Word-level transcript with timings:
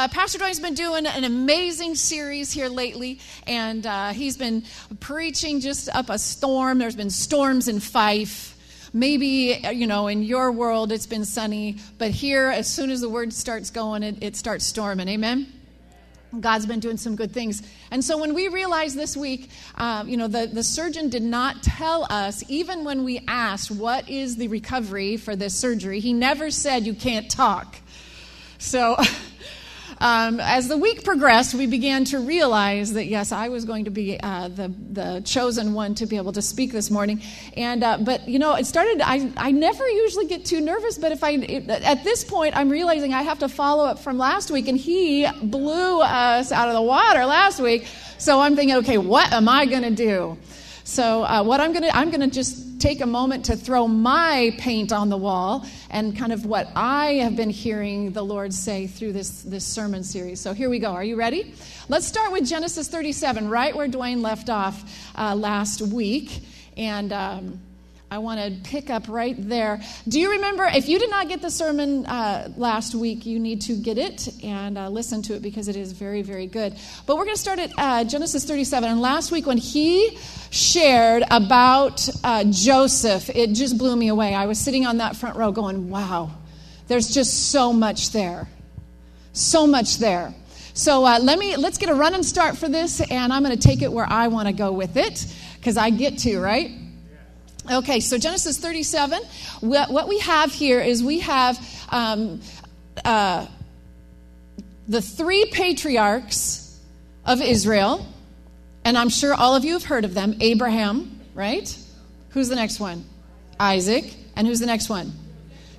uh, 0.00 0.08
Pastor 0.08 0.38
Dwayne's 0.38 0.60
been 0.60 0.72
doing 0.72 1.04
an 1.04 1.24
amazing 1.24 1.94
series 1.94 2.50
here 2.50 2.68
lately, 2.68 3.18
and 3.46 3.84
uh, 3.84 4.12
he's 4.14 4.34
been 4.38 4.64
preaching 4.98 5.60
just 5.60 5.90
up 5.90 6.08
a 6.08 6.18
storm. 6.18 6.78
There's 6.78 6.96
been 6.96 7.10
storms 7.10 7.68
in 7.68 7.80
Fife. 7.80 8.56
Maybe, 8.94 9.60
you 9.74 9.86
know, 9.86 10.08
in 10.08 10.22
your 10.22 10.52
world 10.52 10.90
it's 10.90 11.04
been 11.04 11.26
sunny, 11.26 11.76
but 11.98 12.12
here, 12.12 12.48
as 12.48 12.66
soon 12.66 12.90
as 12.90 13.02
the 13.02 13.10
word 13.10 13.34
starts 13.34 13.68
going, 13.68 14.02
it, 14.02 14.22
it 14.22 14.36
starts 14.36 14.64
storming. 14.64 15.06
Amen? 15.06 15.52
God's 16.40 16.64
been 16.64 16.80
doing 16.80 16.96
some 16.96 17.14
good 17.14 17.32
things. 17.32 17.62
And 17.90 18.02
so 18.02 18.16
when 18.16 18.32
we 18.32 18.48
realized 18.48 18.96
this 18.96 19.18
week, 19.18 19.50
um, 19.74 20.08
you 20.08 20.16
know, 20.16 20.28
the, 20.28 20.46
the 20.46 20.62
surgeon 20.62 21.10
did 21.10 21.22
not 21.22 21.62
tell 21.62 22.06
us, 22.08 22.42
even 22.48 22.84
when 22.84 23.04
we 23.04 23.22
asked, 23.28 23.70
what 23.70 24.08
is 24.08 24.36
the 24.36 24.48
recovery 24.48 25.18
for 25.18 25.36
this 25.36 25.54
surgery, 25.54 26.00
he 26.00 26.14
never 26.14 26.50
said, 26.50 26.86
you 26.86 26.94
can't 26.94 27.30
talk. 27.30 27.76
So 28.56 28.96
Um, 30.00 30.40
as 30.40 30.66
the 30.66 30.78
week 30.78 31.04
progressed, 31.04 31.54
we 31.54 31.66
began 31.66 32.04
to 32.06 32.20
realize 32.20 32.94
that 32.94 33.04
yes, 33.04 33.32
I 33.32 33.50
was 33.50 33.66
going 33.66 33.84
to 33.84 33.90
be 33.90 34.18
uh, 34.18 34.48
the 34.48 34.68
the 34.68 35.20
chosen 35.26 35.74
one 35.74 35.94
to 35.96 36.06
be 36.06 36.16
able 36.16 36.32
to 36.32 36.40
speak 36.40 36.72
this 36.72 36.90
morning. 36.90 37.20
And 37.54 37.84
uh, 37.84 37.98
but 37.98 38.26
you 38.26 38.38
know, 38.38 38.54
it 38.54 38.64
started. 38.64 39.02
I 39.02 39.30
I 39.36 39.50
never 39.50 39.86
usually 39.86 40.26
get 40.26 40.46
too 40.46 40.62
nervous, 40.62 40.96
but 40.96 41.12
if 41.12 41.22
I 41.22 41.32
it, 41.32 41.68
at 41.68 42.02
this 42.02 42.24
point, 42.24 42.56
I'm 42.56 42.70
realizing 42.70 43.12
I 43.12 43.22
have 43.22 43.40
to 43.40 43.48
follow 43.48 43.84
up 43.84 43.98
from 43.98 44.16
last 44.16 44.50
week, 44.50 44.68
and 44.68 44.78
he 44.78 45.26
blew 45.42 46.00
us 46.00 46.50
out 46.50 46.68
of 46.68 46.74
the 46.74 46.82
water 46.82 47.26
last 47.26 47.60
week. 47.60 47.86
So 48.16 48.40
I'm 48.40 48.56
thinking, 48.56 48.78
okay, 48.78 48.96
what 48.96 49.30
am 49.32 49.48
I 49.50 49.66
going 49.66 49.82
to 49.82 49.90
do? 49.90 50.38
So 50.84 51.24
uh, 51.24 51.42
what 51.42 51.60
I'm 51.60 51.72
going 51.72 51.84
to 51.84 51.94
I'm 51.94 52.08
going 52.10 52.22
to 52.22 52.34
just 52.34 52.69
take 52.80 53.02
a 53.02 53.06
moment 53.06 53.44
to 53.44 53.56
throw 53.56 53.86
my 53.86 54.54
paint 54.58 54.90
on 54.90 55.10
the 55.10 55.16
wall 55.16 55.66
and 55.90 56.16
kind 56.16 56.32
of 56.32 56.46
what 56.46 56.68
I 56.74 57.14
have 57.14 57.36
been 57.36 57.50
hearing 57.50 58.12
the 58.12 58.22
Lord 58.22 58.52
say 58.54 58.86
through 58.86 59.12
this 59.12 59.42
this 59.42 59.64
sermon 59.64 60.02
series. 60.02 60.40
So 60.40 60.54
here 60.54 60.70
we 60.70 60.78
go. 60.78 60.92
Are 60.92 61.04
you 61.04 61.16
ready? 61.16 61.54
Let's 61.88 62.06
start 62.06 62.32
with 62.32 62.48
Genesis 62.48 62.88
37, 62.88 63.48
right 63.48 63.76
where 63.76 63.86
Dwayne 63.86 64.22
left 64.22 64.48
off 64.48 64.82
uh, 65.16 65.34
last 65.34 65.82
week, 65.82 66.42
and. 66.76 67.12
Um, 67.12 67.60
I 68.12 68.18
want 68.18 68.40
to 68.40 68.68
pick 68.68 68.90
up 68.90 69.04
right 69.08 69.36
there. 69.38 69.80
Do 70.08 70.18
you 70.18 70.32
remember? 70.32 70.64
If 70.64 70.88
you 70.88 70.98
did 70.98 71.10
not 71.10 71.28
get 71.28 71.42
the 71.42 71.50
sermon 71.50 72.06
uh, 72.06 72.52
last 72.56 72.92
week, 72.92 73.24
you 73.24 73.38
need 73.38 73.60
to 73.62 73.76
get 73.76 73.98
it 73.98 74.28
and 74.42 74.76
uh, 74.76 74.88
listen 74.88 75.22
to 75.22 75.34
it 75.34 75.42
because 75.42 75.68
it 75.68 75.76
is 75.76 75.92
very, 75.92 76.22
very 76.22 76.48
good. 76.48 76.74
But 77.06 77.16
we're 77.16 77.24
going 77.24 77.36
to 77.36 77.40
start 77.40 77.60
at 77.60 77.70
uh, 77.78 78.02
Genesis 78.02 78.44
37. 78.44 78.90
And 78.90 79.00
last 79.00 79.30
week, 79.30 79.46
when 79.46 79.58
he 79.58 80.18
shared 80.50 81.22
about 81.30 82.08
uh, 82.24 82.42
Joseph, 82.50 83.30
it 83.30 83.52
just 83.52 83.78
blew 83.78 83.94
me 83.94 84.08
away. 84.08 84.34
I 84.34 84.46
was 84.46 84.58
sitting 84.58 84.86
on 84.86 84.96
that 84.96 85.14
front 85.14 85.36
row 85.36 85.52
going, 85.52 85.88
wow, 85.88 86.32
there's 86.88 87.14
just 87.14 87.52
so 87.52 87.72
much 87.72 88.10
there. 88.10 88.48
So 89.34 89.68
much 89.68 89.98
there. 89.98 90.34
So 90.74 91.04
uh, 91.04 91.20
let 91.20 91.38
me 91.38 91.56
let's 91.56 91.78
get 91.78 91.88
a 91.90 91.94
running 91.94 92.24
start 92.24 92.56
for 92.56 92.68
this, 92.68 93.00
and 93.08 93.32
I'm 93.32 93.44
going 93.44 93.56
to 93.56 93.68
take 93.68 93.82
it 93.82 93.92
where 93.92 94.06
I 94.08 94.26
want 94.26 94.48
to 94.48 94.52
go 94.52 94.72
with 94.72 94.96
it 94.96 95.32
because 95.54 95.76
I 95.76 95.90
get 95.90 96.18
to 96.18 96.40
right. 96.40 96.79
Okay, 97.68 98.00
so 98.00 98.16
Genesis 98.18 98.58
37, 98.58 99.20
what 99.60 100.08
we 100.08 100.18
have 100.20 100.52
here 100.52 100.80
is 100.80 101.02
we 101.02 101.20
have 101.20 101.58
um, 101.90 102.40
uh, 103.04 103.46
the 104.88 105.02
three 105.02 105.46
patriarchs 105.52 106.78
of 107.24 107.42
Israel, 107.42 108.06
and 108.84 108.96
I'm 108.96 109.08
sure 109.08 109.34
all 109.34 109.54
of 109.54 109.64
you 109.64 109.74
have 109.74 109.84
heard 109.84 110.04
of 110.04 110.14
them 110.14 110.36
Abraham, 110.40 111.20
right? 111.34 111.76
Who's 112.30 112.48
the 112.48 112.56
next 112.56 112.80
one? 112.80 113.04
Isaac. 113.58 114.14
And 114.36 114.46
who's 114.46 114.60
the 114.60 114.66
next 114.66 114.88
one? 114.88 115.12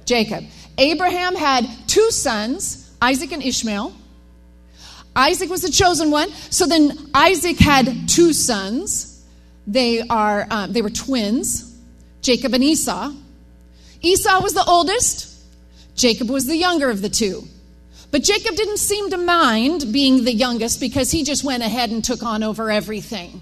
Jacob. 0.05 0.45
Abraham 0.77 1.35
had 1.35 1.67
two 1.87 2.11
sons, 2.11 2.91
Isaac 3.01 3.31
and 3.31 3.41
Ishmael. 3.41 3.93
Isaac 5.15 5.49
was 5.49 5.61
the 5.61 5.71
chosen 5.71 6.11
one. 6.11 6.29
So 6.49 6.67
then 6.67 7.09
Isaac 7.13 7.57
had 7.57 8.07
two 8.07 8.33
sons. 8.33 9.25
They 9.67 10.01
are 10.01 10.47
um, 10.49 10.73
they 10.73 10.81
were 10.81 10.89
twins. 10.89 11.70
Jacob 12.21 12.53
and 12.53 12.63
Esau. 12.63 13.13
Esau 14.01 14.41
was 14.41 14.53
the 14.53 14.63
oldest, 14.65 15.27
Jacob 15.95 16.29
was 16.29 16.45
the 16.45 16.57
younger 16.57 16.89
of 16.89 17.01
the 17.01 17.09
two. 17.09 17.43
But 18.09 18.23
Jacob 18.23 18.55
didn't 18.55 18.77
seem 18.77 19.09
to 19.11 19.17
mind 19.17 19.91
being 19.93 20.25
the 20.25 20.33
youngest 20.33 20.79
because 20.79 21.11
he 21.11 21.23
just 21.23 21.43
went 21.43 21.63
ahead 21.63 21.91
and 21.91 22.03
took 22.03 22.23
on 22.23 22.43
over 22.43 22.69
everything. 22.69 23.41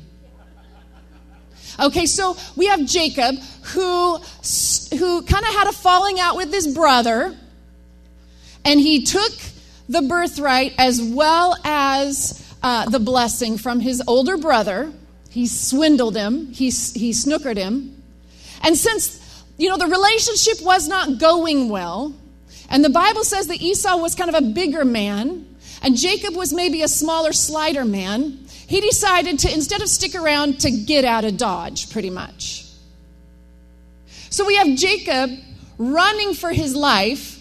Okay, 1.80 2.06
so 2.06 2.38
we 2.56 2.68
have 2.68 2.86
Jacob 2.86 3.36
who, 3.74 4.18
who 4.18 5.22
kind 5.24 5.46
of 5.46 5.54
had 5.54 5.68
a 5.68 5.72
falling 5.72 6.20
out 6.20 6.36
with 6.36 6.52
his 6.52 6.68
brother, 6.68 7.36
and 8.66 8.80
he 8.80 9.04
took 9.04 9.32
the 9.88 10.02
birthright 10.02 10.74
as 10.78 11.02
well 11.02 11.56
as 11.64 12.46
uh, 12.62 12.90
the 12.90 13.00
blessing 13.00 13.58
from 13.58 13.80
his 13.80 14.04
older 14.08 14.38
brother. 14.38 14.92
He 15.30 15.48
swindled 15.48 16.16
him, 16.16 16.48
he, 16.48 16.66
he 16.66 17.12
snookered 17.12 17.58
him. 17.58 17.99
And 18.62 18.78
since, 18.78 19.44
you 19.58 19.70
know, 19.70 19.78
the 19.78 19.88
relationship 19.88 20.64
was 20.66 20.88
not 20.88 21.20
going 21.20 21.70
well, 21.70 22.14
and 22.70 22.84
the 22.84 22.90
Bible 22.90 23.24
says 23.24 23.48
that 23.48 23.62
Esau 23.62 23.98
was 23.98 24.16
kind 24.16 24.30
of 24.34 24.36
a 24.36 24.46
bigger 24.46 24.86
man, 24.86 25.46
and 25.82 25.96
Jacob 25.96 26.36
was 26.36 26.54
maybe 26.54 26.82
a 26.82 26.88
smaller, 26.88 27.34
slighter 27.34 27.86
man, 27.86 28.40
he 28.68 28.82
decided 28.82 29.40
to, 29.40 29.54
instead 29.54 29.82
of 29.82 29.90
stick 29.90 30.14
around, 30.14 30.60
to 30.62 30.72
get 30.72 31.04
out 31.04 31.26
of 31.26 31.38
Dodge, 31.38 31.92
pretty 31.92 32.10
much. 32.12 32.66
So 34.30 34.46
we 34.46 34.56
have 34.58 34.76
Jacob 34.78 35.32
running 35.80 36.34
for 36.36 36.52
his 36.52 36.76
life 36.76 37.40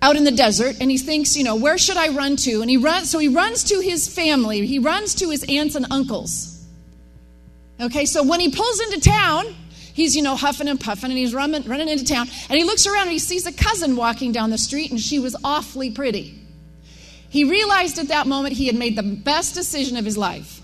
out 0.00 0.16
in 0.16 0.24
the 0.24 0.32
desert 0.32 0.76
and 0.80 0.90
he 0.90 0.98
thinks 0.98 1.36
you 1.36 1.44
know 1.44 1.56
where 1.56 1.76
should 1.76 1.96
i 1.96 2.08
run 2.08 2.36
to? 2.36 2.60
And 2.60 2.70
he 2.70 2.76
runs 2.76 3.10
so 3.10 3.18
he 3.18 3.28
runs 3.28 3.64
to 3.64 3.80
his 3.80 4.08
family. 4.12 4.66
He 4.66 4.78
runs 4.78 5.14
to 5.16 5.30
his 5.30 5.44
aunts 5.48 5.74
and 5.74 5.86
uncles. 5.90 6.64
Okay 7.80 8.06
so 8.06 8.22
when 8.22 8.40
he 8.40 8.50
pulls 8.50 8.80
into 8.80 9.00
town 9.00 9.54
he's, 9.98 10.14
you 10.14 10.22
know, 10.22 10.36
huffing 10.36 10.68
and 10.68 10.80
puffing 10.80 11.10
and 11.10 11.18
he's 11.18 11.34
running, 11.34 11.64
running 11.64 11.88
into 11.88 12.04
town. 12.04 12.28
And 12.48 12.56
he 12.56 12.64
looks 12.64 12.86
around 12.86 13.02
and 13.02 13.10
he 13.10 13.18
sees 13.18 13.46
a 13.46 13.52
cousin 13.52 13.96
walking 13.96 14.30
down 14.30 14.50
the 14.50 14.58
street 14.58 14.92
and 14.92 15.00
she 15.00 15.18
was 15.18 15.34
awfully 15.42 15.90
pretty. 15.90 16.38
He 17.28 17.42
realized 17.42 17.98
at 17.98 18.08
that 18.08 18.28
moment 18.28 18.54
he 18.54 18.68
had 18.68 18.76
made 18.76 18.96
the 18.96 19.02
best 19.02 19.56
decision 19.56 19.96
of 19.96 20.04
his 20.04 20.16
life. 20.16 20.62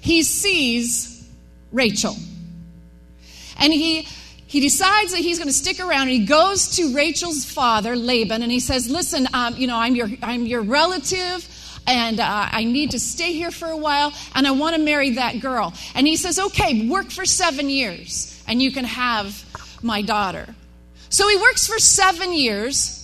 He 0.00 0.24
sees 0.24 1.24
Rachel. 1.70 2.16
And 3.56 3.72
he 3.72 4.08
he 4.48 4.60
decides 4.60 5.12
that 5.12 5.20
he's 5.20 5.38
going 5.38 5.48
to 5.48 5.54
stick 5.54 5.80
around 5.80 6.02
and 6.02 6.10
he 6.10 6.26
goes 6.26 6.76
to 6.76 6.92
Rachel's 6.94 7.44
father, 7.44 7.96
Laban, 7.96 8.42
and 8.42 8.52
he 8.52 8.60
says, 8.60 8.90
Listen, 8.90 9.26
um, 9.32 9.54
you 9.56 9.66
know, 9.66 9.78
I'm 9.78 9.94
your, 9.94 10.10
I'm 10.22 10.44
your 10.44 10.60
relative 10.60 11.48
and 11.86 12.20
uh, 12.20 12.48
I 12.50 12.64
need 12.64 12.92
to 12.92 13.00
stay 13.00 13.32
here 13.32 13.50
for 13.50 13.68
a 13.68 13.76
while, 13.76 14.12
and 14.34 14.46
I 14.46 14.52
want 14.52 14.76
to 14.76 14.82
marry 14.82 15.10
that 15.10 15.40
girl. 15.40 15.74
And 15.94 16.06
he 16.06 16.16
says, 16.16 16.38
Okay, 16.38 16.88
work 16.88 17.10
for 17.10 17.24
seven 17.24 17.68
years, 17.68 18.42
and 18.46 18.62
you 18.62 18.72
can 18.72 18.84
have 18.84 19.44
my 19.82 20.02
daughter. 20.02 20.54
So 21.08 21.28
he 21.28 21.36
works 21.36 21.66
for 21.66 21.78
seven 21.78 22.32
years, 22.32 22.98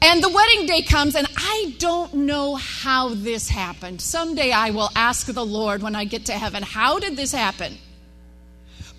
and 0.00 0.22
the 0.22 0.30
wedding 0.30 0.66
day 0.66 0.82
comes, 0.82 1.14
and 1.14 1.26
I 1.36 1.74
don't 1.78 2.14
know 2.14 2.54
how 2.54 3.10
this 3.10 3.48
happened. 3.48 4.00
Someday 4.00 4.52
I 4.52 4.70
will 4.70 4.90
ask 4.96 5.26
the 5.26 5.44
Lord 5.44 5.82
when 5.82 5.94
I 5.94 6.04
get 6.04 6.26
to 6.26 6.32
heaven, 6.32 6.62
How 6.62 6.98
did 6.98 7.16
this 7.16 7.32
happen? 7.32 7.76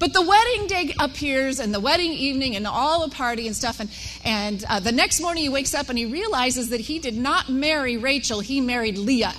But 0.02 0.14
the 0.14 0.22
wedding 0.24 0.66
day 0.66 0.96
appears 0.98 1.60
and 1.60 1.72
the 1.72 1.80
wedding 1.80 2.12
evening 2.12 2.56
and 2.56 2.66
all 2.66 3.08
the 3.08 3.14
party 3.14 3.46
and 3.46 3.56
stuff. 3.56 3.80
And, 3.80 3.92
and 4.26 4.64
uh, 4.68 4.80
the 4.80 4.92
next 4.92 5.22
morning 5.22 5.44
he 5.44 5.50
wakes 5.50 5.76
up 5.76 5.90
and 5.90 5.98
he 5.98 6.08
realizes 6.08 6.70
that 6.70 6.80
he 6.80 6.98
did 6.98 7.16
not 7.16 7.50
marry 7.50 7.98
Rachel, 7.98 8.40
he 8.40 8.62
married 8.62 8.98
Leah, 8.98 9.36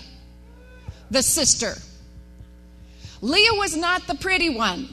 the 1.11 1.20
sister. 1.20 1.75
Leah 3.20 3.55
was 3.55 3.76
not 3.76 4.06
the 4.06 4.14
pretty 4.14 4.50
one. 4.50 4.88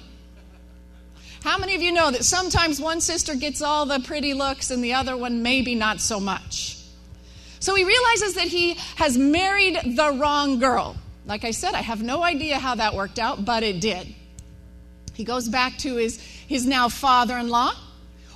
How 1.43 1.59
many 1.59 1.75
of 1.75 1.83
you 1.83 1.91
know 1.91 2.09
that 2.09 2.25
sometimes 2.25 2.81
one 2.81 2.99
sister 2.99 3.35
gets 3.35 3.61
all 3.61 3.85
the 3.85 3.99
pretty 3.99 4.33
looks 4.33 4.71
and 4.71 4.83
the 4.83 4.93
other 4.95 5.15
one 5.15 5.43
maybe 5.43 5.75
not 5.75 6.01
so 6.01 6.19
much? 6.19 6.83
So 7.59 7.75
he 7.75 7.83
realizes 7.83 8.33
that 8.33 8.47
he 8.47 8.73
has 8.95 9.19
married 9.19 9.95
the 9.95 10.17
wrong 10.19 10.57
girl. 10.57 10.97
Like 11.27 11.43
I 11.43 11.51
said, 11.51 11.75
I 11.75 11.81
have 11.81 12.01
no 12.01 12.23
idea 12.23 12.57
how 12.57 12.73
that 12.73 12.95
worked 12.95 13.19
out, 13.19 13.45
but 13.45 13.61
it 13.61 13.79
did. 13.79 14.15
He 15.19 15.25
goes 15.25 15.49
back 15.49 15.77
to 15.79 15.97
his, 15.97 16.17
his 16.17 16.65
now 16.65 16.87
father 16.87 17.37
in 17.37 17.49
law. 17.49 17.73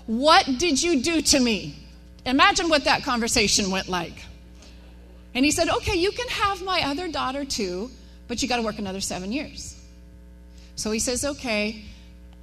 What 0.05 0.45
did 0.57 0.83
you 0.83 1.01
do 1.01 1.21
to 1.21 1.39
me? 1.39 1.77
Imagine 2.25 2.67
what 2.67 2.83
that 2.83 3.03
conversation 3.03 3.71
went 3.71 3.87
like. 3.87 4.25
And 5.33 5.45
he 5.45 5.51
said, 5.51 5.69
Okay, 5.69 5.95
you 5.95 6.11
can 6.11 6.27
have 6.27 6.61
my 6.61 6.81
other 6.81 7.07
daughter 7.07 7.45
too, 7.45 7.89
but 8.27 8.41
you 8.41 8.49
got 8.49 8.57
to 8.57 8.63
work 8.63 8.79
another 8.79 8.99
seven 8.99 9.31
years. 9.31 9.81
So 10.75 10.91
he 10.91 10.99
says, 10.99 11.23
Okay. 11.23 11.85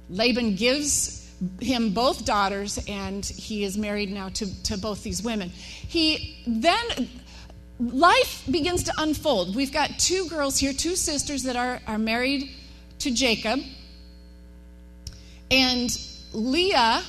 Laban 0.09 0.55
gives 0.55 1.31
him 1.61 1.93
both 1.93 2.25
daughters, 2.25 2.83
and 2.87 3.23
he 3.23 3.63
is 3.63 3.77
married 3.77 4.11
now 4.11 4.29
to, 4.29 4.63
to 4.63 4.75
both 4.75 5.03
these 5.03 5.21
women. 5.21 5.49
He 5.49 6.43
then 6.47 7.09
life 7.79 8.43
begins 8.49 8.81
to 8.85 8.93
unfold. 8.97 9.55
We've 9.55 9.71
got 9.71 9.99
two 9.99 10.27
girls 10.29 10.57
here, 10.57 10.73
two 10.73 10.95
sisters 10.95 11.43
that 11.43 11.55
are, 11.55 11.79
are 11.85 11.99
married 11.99 12.49
to 12.97 13.11
Jacob. 13.11 13.59
And 15.51 15.95
Leah, 16.33 17.03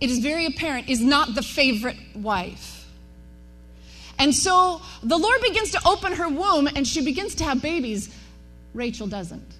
it 0.00 0.10
is 0.10 0.20
very 0.20 0.46
apparent, 0.46 0.88
is 0.88 1.00
not 1.00 1.34
the 1.34 1.42
favorite 1.42 1.96
wife. 2.14 2.86
And 4.18 4.34
so 4.34 4.80
the 5.02 5.18
Lord 5.18 5.40
begins 5.42 5.72
to 5.72 5.80
open 5.86 6.14
her 6.14 6.28
womb 6.28 6.68
and 6.68 6.86
she 6.86 7.04
begins 7.04 7.34
to 7.36 7.44
have 7.44 7.60
babies. 7.60 8.14
Rachel 8.74 9.06
doesn't. 9.06 9.54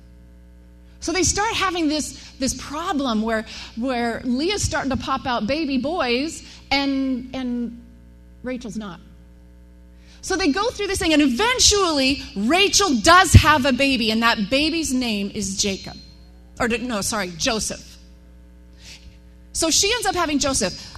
So 1.00 1.12
they 1.12 1.22
start 1.22 1.54
having 1.54 1.88
this, 1.88 2.30
this 2.38 2.54
problem 2.54 3.22
where, 3.22 3.46
where 3.76 4.20
Leah's 4.24 4.62
starting 4.62 4.90
to 4.90 4.96
pop 4.96 5.26
out 5.26 5.46
baby 5.46 5.78
boys 5.78 6.42
and, 6.70 7.30
and 7.34 7.80
Rachel's 8.42 8.76
not. 8.76 9.00
So 10.20 10.36
they 10.36 10.50
go 10.50 10.70
through 10.70 10.88
this 10.88 10.98
thing, 10.98 11.12
and 11.12 11.22
eventually 11.22 12.22
Rachel 12.36 12.92
does 13.00 13.32
have 13.34 13.64
a 13.64 13.72
baby, 13.72 14.10
and 14.10 14.22
that 14.22 14.50
baby's 14.50 14.92
name 14.92 15.30
is 15.32 15.56
Jacob. 15.56 15.96
Or, 16.60 16.68
no, 16.68 17.00
sorry, 17.00 17.32
Joseph. 17.36 17.96
So 19.52 19.70
she 19.70 19.92
ends 19.92 20.06
up 20.06 20.14
having 20.14 20.38
Joseph. 20.38 20.96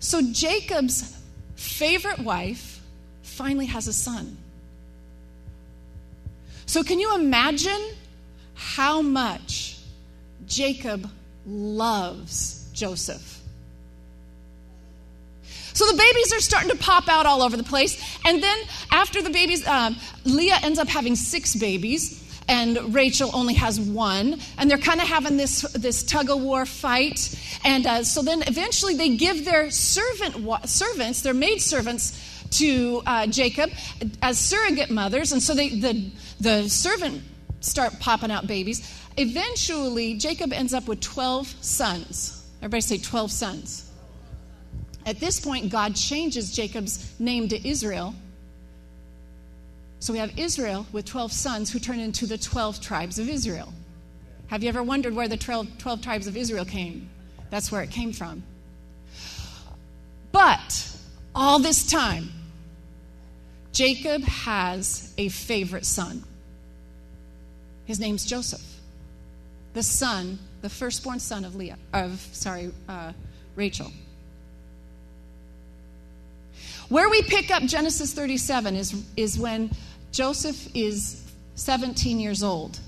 So 0.00 0.20
Jacob's 0.32 1.16
favorite 1.56 2.18
wife 2.18 2.80
finally 3.22 3.66
has 3.66 3.88
a 3.88 3.92
son. 3.92 4.36
So 6.66 6.82
can 6.82 6.98
you 6.98 7.14
imagine 7.14 7.80
how 8.54 9.02
much 9.02 9.78
Jacob 10.46 11.10
loves 11.46 12.68
Joseph? 12.72 13.40
So 15.72 15.86
the 15.86 15.96
babies 15.96 16.32
are 16.32 16.40
starting 16.40 16.70
to 16.70 16.76
pop 16.76 17.08
out 17.08 17.26
all 17.26 17.42
over 17.42 17.56
the 17.56 17.62
place. 17.62 18.02
And 18.24 18.42
then 18.42 18.58
after 18.90 19.20
the 19.20 19.30
babies, 19.30 19.66
um, 19.66 19.96
Leah 20.24 20.58
ends 20.62 20.78
up 20.78 20.88
having 20.88 21.16
six 21.16 21.54
babies 21.54 22.25
and 22.48 22.94
Rachel 22.94 23.30
only 23.34 23.54
has 23.54 23.80
one, 23.80 24.38
and 24.58 24.70
they're 24.70 24.78
kind 24.78 25.00
of 25.00 25.08
having 25.08 25.36
this 25.36 25.62
this 25.72 26.02
tug 26.02 26.30
of 26.30 26.40
war 26.40 26.66
fight. 26.66 27.34
And 27.64 27.86
uh, 27.86 28.04
so 28.04 28.22
then 28.22 28.42
eventually 28.46 28.94
they 28.94 29.16
give 29.16 29.44
their 29.44 29.70
servant 29.70 30.34
servants, 30.68 31.22
their 31.22 31.34
maid 31.34 31.60
servants, 31.60 32.46
to 32.58 33.02
uh, 33.06 33.26
Jacob 33.26 33.70
as 34.22 34.38
surrogate 34.38 34.90
mothers, 34.90 35.32
and 35.32 35.42
so 35.42 35.54
they, 35.54 35.68
the 35.80 36.10
the 36.40 36.68
servant 36.68 37.22
start 37.60 37.98
popping 38.00 38.30
out 38.30 38.46
babies. 38.46 38.92
Eventually, 39.16 40.14
Jacob 40.14 40.52
ends 40.52 40.72
up 40.74 40.86
with 40.86 41.00
twelve 41.00 41.48
sons. 41.60 42.46
Everybody 42.58 42.82
say 42.82 42.98
twelve 42.98 43.30
sons. 43.30 43.90
At 45.04 45.20
this 45.20 45.40
point, 45.40 45.70
God 45.70 45.94
changes 45.94 46.50
Jacob's 46.50 47.14
name 47.18 47.48
to 47.48 47.68
Israel. 47.68 48.14
So 50.06 50.12
we 50.12 50.20
have 50.20 50.38
Israel 50.38 50.86
with 50.92 51.04
12 51.04 51.32
sons 51.32 51.72
who 51.72 51.80
turn 51.80 51.98
into 51.98 52.26
the 52.26 52.38
12 52.38 52.80
tribes 52.80 53.18
of 53.18 53.28
Israel. 53.28 53.74
Have 54.46 54.62
you 54.62 54.68
ever 54.68 54.80
wondered 54.80 55.16
where 55.16 55.26
the 55.26 55.36
12, 55.36 55.78
12 55.78 56.00
tribes 56.00 56.28
of 56.28 56.36
Israel 56.36 56.64
came? 56.64 57.08
That's 57.50 57.72
where 57.72 57.82
it 57.82 57.90
came 57.90 58.12
from. 58.12 58.44
But 60.30 60.96
all 61.34 61.58
this 61.58 61.84
time, 61.90 62.28
Jacob 63.72 64.22
has 64.22 65.12
a 65.18 65.28
favorite 65.28 65.84
son. 65.84 66.22
His 67.86 67.98
name's 67.98 68.24
Joseph, 68.24 68.64
the 69.74 69.82
son, 69.82 70.38
the 70.62 70.70
firstborn 70.70 71.18
son 71.18 71.44
of 71.44 71.56
Leah, 71.56 71.78
of 71.92 72.24
sorry, 72.30 72.70
uh, 72.88 73.12
Rachel. 73.56 73.90
Where 76.90 77.10
we 77.10 77.22
pick 77.22 77.50
up 77.50 77.64
Genesis 77.64 78.12
37 78.12 78.76
is, 78.76 79.04
is 79.16 79.36
when 79.36 79.72
Joseph 80.16 80.74
is 80.74 81.22
17 81.56 82.18
years 82.18 82.42
old. 82.42 82.80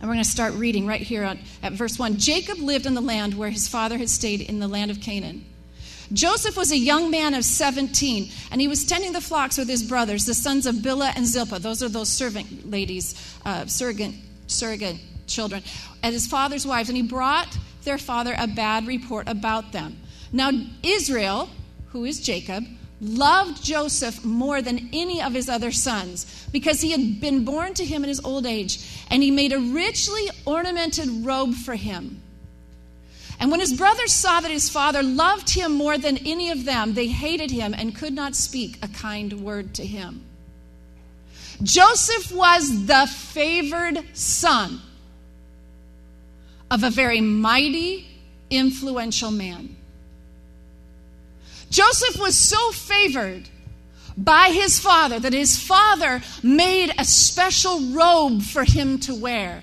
And 0.00 0.08
we're 0.08 0.14
going 0.14 0.24
to 0.24 0.30
start 0.30 0.54
reading 0.54 0.86
right 0.86 1.02
here 1.02 1.24
at 1.62 1.72
verse 1.74 1.98
1. 1.98 2.16
Jacob 2.16 2.56
lived 2.56 2.86
in 2.86 2.94
the 2.94 3.02
land 3.02 3.34
where 3.34 3.50
his 3.50 3.68
father 3.68 3.98
had 3.98 4.08
stayed 4.08 4.40
in 4.40 4.60
the 4.60 4.66
land 4.66 4.90
of 4.90 5.02
Canaan. 5.02 5.44
Joseph 6.10 6.56
was 6.56 6.72
a 6.72 6.78
young 6.78 7.10
man 7.10 7.34
of 7.34 7.44
17, 7.44 8.30
and 8.50 8.62
he 8.62 8.66
was 8.66 8.86
tending 8.86 9.12
the 9.12 9.20
flocks 9.20 9.58
with 9.58 9.68
his 9.68 9.82
brothers, 9.82 10.24
the 10.24 10.32
sons 10.32 10.64
of 10.64 10.76
Bilhah 10.76 11.12
and 11.14 11.26
Zilpah. 11.26 11.58
Those 11.58 11.82
are 11.82 11.90
those 11.90 12.08
servant 12.08 12.70
ladies, 12.70 13.14
uh, 13.44 13.66
surrogate, 13.66 14.14
surrogate 14.46 14.96
children, 15.26 15.62
and 16.02 16.14
his 16.14 16.26
father's 16.26 16.66
wives. 16.66 16.88
And 16.88 16.96
he 16.96 17.02
brought 17.02 17.58
their 17.84 17.98
father 17.98 18.34
a 18.38 18.46
bad 18.46 18.86
report 18.86 19.28
about 19.28 19.72
them. 19.72 19.98
Now, 20.32 20.50
Israel, 20.82 21.50
who 21.88 22.06
is 22.06 22.20
Jacob, 22.20 22.64
loved 23.00 23.62
Joseph 23.62 24.24
more 24.24 24.60
than 24.60 24.88
any 24.92 25.22
of 25.22 25.32
his 25.34 25.48
other 25.48 25.70
sons 25.70 26.46
because 26.52 26.80
he 26.80 26.90
had 26.90 27.20
been 27.20 27.44
born 27.44 27.74
to 27.74 27.84
him 27.84 28.02
in 28.02 28.08
his 28.08 28.24
old 28.24 28.46
age, 28.46 28.80
and 29.10 29.22
he 29.22 29.30
made 29.30 29.52
a 29.52 29.58
richly 29.58 30.28
ornamented 30.44 31.08
robe 31.24 31.54
for 31.54 31.74
him. 31.74 32.20
And 33.40 33.50
when 33.52 33.60
his 33.60 33.72
brothers 33.72 34.12
saw 34.12 34.40
that 34.40 34.50
his 34.50 34.68
father 34.68 35.02
loved 35.02 35.50
him 35.50 35.72
more 35.72 35.96
than 35.96 36.18
any 36.26 36.50
of 36.50 36.64
them, 36.64 36.94
they 36.94 37.06
hated 37.06 37.52
him 37.52 37.72
and 37.72 37.94
could 37.94 38.12
not 38.12 38.34
speak 38.34 38.78
a 38.82 38.88
kind 38.88 39.32
word 39.40 39.74
to 39.74 39.86
him. 39.86 40.24
Joseph 41.62 42.32
was 42.32 42.86
the 42.86 43.06
favored 43.06 44.04
son 44.12 44.80
of 46.70 46.82
a 46.82 46.90
very 46.90 47.20
mighty, 47.20 48.06
influential 48.50 49.30
man. 49.30 49.76
Joseph 51.70 52.20
was 52.20 52.36
so 52.36 52.70
favored 52.72 53.48
by 54.16 54.50
his 54.52 54.80
father 54.80 55.20
that 55.20 55.32
his 55.32 55.58
father 55.58 56.22
made 56.42 56.92
a 56.98 57.04
special 57.04 57.80
robe 57.92 58.42
for 58.42 58.64
him 58.64 58.98
to 59.00 59.14
wear. 59.14 59.62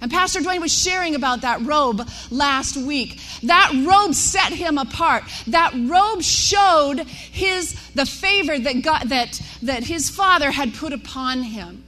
And 0.00 0.10
Pastor 0.10 0.40
Dwayne 0.40 0.60
was 0.60 0.72
sharing 0.72 1.16
about 1.16 1.40
that 1.40 1.60
robe 1.62 2.08
last 2.30 2.76
week. 2.76 3.20
That 3.42 3.72
robe 3.84 4.14
set 4.14 4.52
him 4.52 4.78
apart. 4.78 5.24
That 5.48 5.72
robe 5.74 6.22
showed 6.22 7.00
his 7.00 7.74
the 7.94 8.06
favor 8.06 8.56
that 8.58 8.82
God, 8.82 9.08
that 9.08 9.40
that 9.62 9.82
his 9.82 10.08
father 10.08 10.52
had 10.52 10.74
put 10.74 10.92
upon 10.92 11.42
him. 11.42 11.84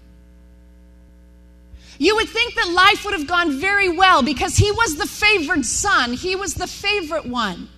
You 1.98 2.16
would 2.16 2.28
think 2.28 2.54
that 2.54 2.68
life 2.70 3.04
would 3.04 3.14
have 3.14 3.28
gone 3.28 3.60
very 3.60 3.88
well 3.88 4.22
because 4.22 4.56
he 4.56 4.72
was 4.72 4.96
the 4.96 5.06
favored 5.06 5.64
son. 5.66 6.14
He 6.14 6.34
was 6.34 6.54
the 6.54 6.66
favorite 6.66 7.26
one. 7.26 7.68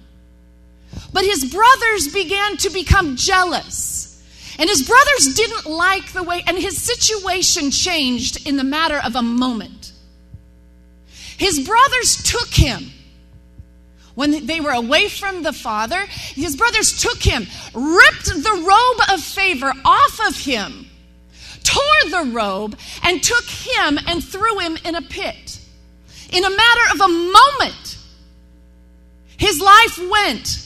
But 1.13 1.25
his 1.25 1.45
brothers 1.45 2.09
began 2.09 2.57
to 2.59 2.71
become 2.71 3.17
jealous. 3.17 4.23
And 4.59 4.69
his 4.69 4.87
brothers 4.87 5.35
didn't 5.35 5.67
like 5.67 6.13
the 6.13 6.23
way, 6.23 6.43
and 6.47 6.59
his 6.59 6.81
situation 6.81 7.71
changed 7.71 8.47
in 8.47 8.57
the 8.57 8.65
matter 8.65 9.01
of 9.05 9.17
a 9.17 9.23
moment. 9.23 9.93
His 11.39 11.61
brothers 11.61 12.23
took 12.23 12.49
him. 12.49 12.93
When 14.15 14.47
they 14.47 14.61
were 14.61 14.73
away 14.73 15.09
from 15.09 15.43
the 15.43 15.55
father, 15.55 16.05
his 16.07 16.55
brothers 16.55 17.01
took 17.01 17.23
him, 17.23 17.47
ripped 17.75 18.27
the 18.27 18.65
robe 18.65 19.11
of 19.11 19.25
favor 19.25 19.73
off 19.85 20.21
of 20.27 20.37
him, 20.37 20.87
tore 21.65 22.11
the 22.11 22.31
robe, 22.31 22.79
and 23.03 23.23
took 23.23 23.45
him 23.45 23.99
and 24.07 24.23
threw 24.23 24.59
him 24.59 24.77
in 24.85 24.95
a 24.95 25.03
pit. 25.03 25.59
In 26.31 26.45
a 26.45 26.51
matter 26.51 26.95
of 26.95 27.01
a 27.01 27.09
moment, 27.09 27.99
his 29.39 29.61
life 29.61 29.99
went 30.11 30.62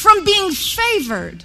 from 0.00 0.24
being 0.24 0.50
favored 0.52 1.44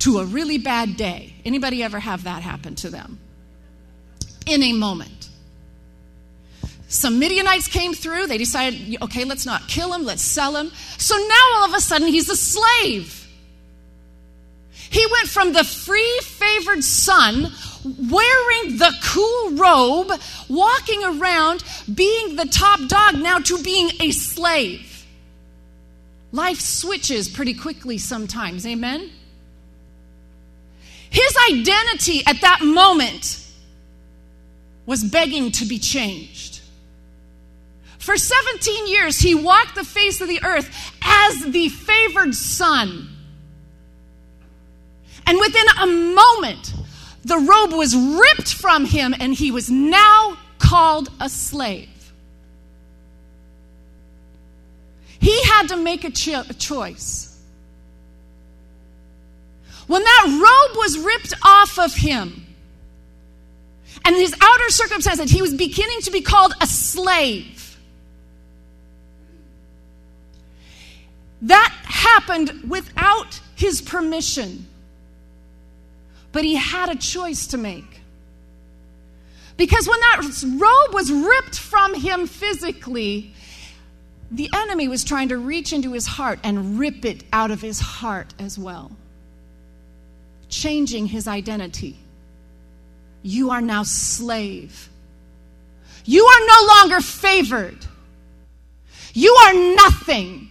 to 0.00 0.18
a 0.18 0.24
really 0.24 0.58
bad 0.58 0.96
day. 0.96 1.34
Anybody 1.44 1.82
ever 1.82 1.98
have 1.98 2.24
that 2.24 2.42
happen 2.42 2.74
to 2.76 2.90
them? 2.90 3.18
In 4.46 4.62
a 4.62 4.72
moment. 4.72 5.28
Some 6.88 7.18
Midianites 7.18 7.68
came 7.68 7.94
through. 7.94 8.26
They 8.26 8.38
decided, 8.38 9.00
okay, 9.00 9.24
let's 9.24 9.46
not 9.46 9.68
kill 9.68 9.92
him, 9.92 10.04
let's 10.04 10.22
sell 10.22 10.56
him. 10.56 10.72
So 10.98 11.16
now 11.16 11.46
all 11.54 11.68
of 11.68 11.74
a 11.74 11.80
sudden 11.80 12.08
he's 12.08 12.28
a 12.28 12.36
slave. 12.36 13.16
He 14.72 15.06
went 15.12 15.28
from 15.28 15.52
the 15.52 15.62
free 15.62 16.20
favored 16.22 16.82
son, 16.82 17.52
wearing 17.84 18.76
the 18.76 18.92
cool 19.04 19.50
robe, 19.52 20.10
walking 20.48 21.04
around, 21.04 21.62
being 21.94 22.34
the 22.34 22.46
top 22.46 22.80
dog, 22.88 23.14
now 23.22 23.38
to 23.38 23.62
being 23.62 23.90
a 24.00 24.10
slave. 24.10 24.89
Life 26.32 26.60
switches 26.60 27.28
pretty 27.28 27.54
quickly 27.54 27.98
sometimes, 27.98 28.66
amen? 28.66 29.10
His 31.10 31.36
identity 31.50 32.22
at 32.26 32.40
that 32.42 32.60
moment 32.62 33.44
was 34.86 35.02
begging 35.02 35.50
to 35.52 35.66
be 35.66 35.78
changed. 35.78 36.60
For 37.98 38.16
17 38.16 38.86
years, 38.86 39.18
he 39.18 39.34
walked 39.34 39.74
the 39.74 39.84
face 39.84 40.20
of 40.20 40.28
the 40.28 40.42
earth 40.42 40.70
as 41.02 41.44
the 41.44 41.68
favored 41.68 42.34
son. 42.34 43.08
And 45.26 45.38
within 45.38 45.66
a 45.80 45.86
moment, 45.86 46.72
the 47.24 47.36
robe 47.38 47.72
was 47.72 47.94
ripped 47.94 48.54
from 48.54 48.84
him, 48.84 49.14
and 49.18 49.34
he 49.34 49.50
was 49.50 49.70
now 49.70 50.38
called 50.58 51.10
a 51.20 51.28
slave. 51.28 51.88
He 55.20 55.42
had 55.44 55.68
to 55.68 55.76
make 55.76 56.04
a, 56.04 56.10
cho- 56.10 56.44
a 56.48 56.54
choice. 56.54 57.38
When 59.86 60.02
that 60.02 60.24
robe 60.26 60.78
was 60.78 60.98
ripped 60.98 61.34
off 61.44 61.78
of 61.78 61.94
him, 61.94 62.46
and 64.04 64.16
his 64.16 64.34
outer 64.40 64.70
circumstances, 64.70 65.30
he 65.30 65.42
was 65.42 65.52
beginning 65.52 66.00
to 66.02 66.10
be 66.10 66.22
called 66.22 66.54
a 66.60 66.66
slave. 66.66 67.78
That 71.42 71.74
happened 71.84 72.64
without 72.68 73.40
his 73.56 73.80
permission. 73.80 74.66
But 76.32 76.44
he 76.44 76.54
had 76.54 76.88
a 76.88 76.96
choice 76.96 77.48
to 77.48 77.58
make. 77.58 78.00
Because 79.56 79.86
when 79.86 80.00
that 80.00 80.42
robe 80.58 80.94
was 80.94 81.12
ripped 81.12 81.58
from 81.58 81.94
him 81.94 82.26
physically, 82.26 83.34
the 84.30 84.48
enemy 84.54 84.88
was 84.88 85.02
trying 85.04 85.28
to 85.30 85.36
reach 85.38 85.72
into 85.72 85.92
his 85.92 86.06
heart 86.06 86.38
and 86.44 86.78
rip 86.78 87.04
it 87.04 87.24
out 87.32 87.50
of 87.50 87.60
his 87.60 87.80
heart 87.80 88.32
as 88.38 88.58
well, 88.58 88.92
changing 90.48 91.06
his 91.06 91.26
identity. 91.26 91.96
You 93.22 93.50
are 93.50 93.60
now 93.60 93.82
slave. 93.82 94.88
You 96.04 96.24
are 96.24 96.46
no 96.46 96.74
longer 96.76 97.00
favored. 97.00 97.78
You 99.12 99.34
are 99.34 99.54
nothing. 99.74 100.48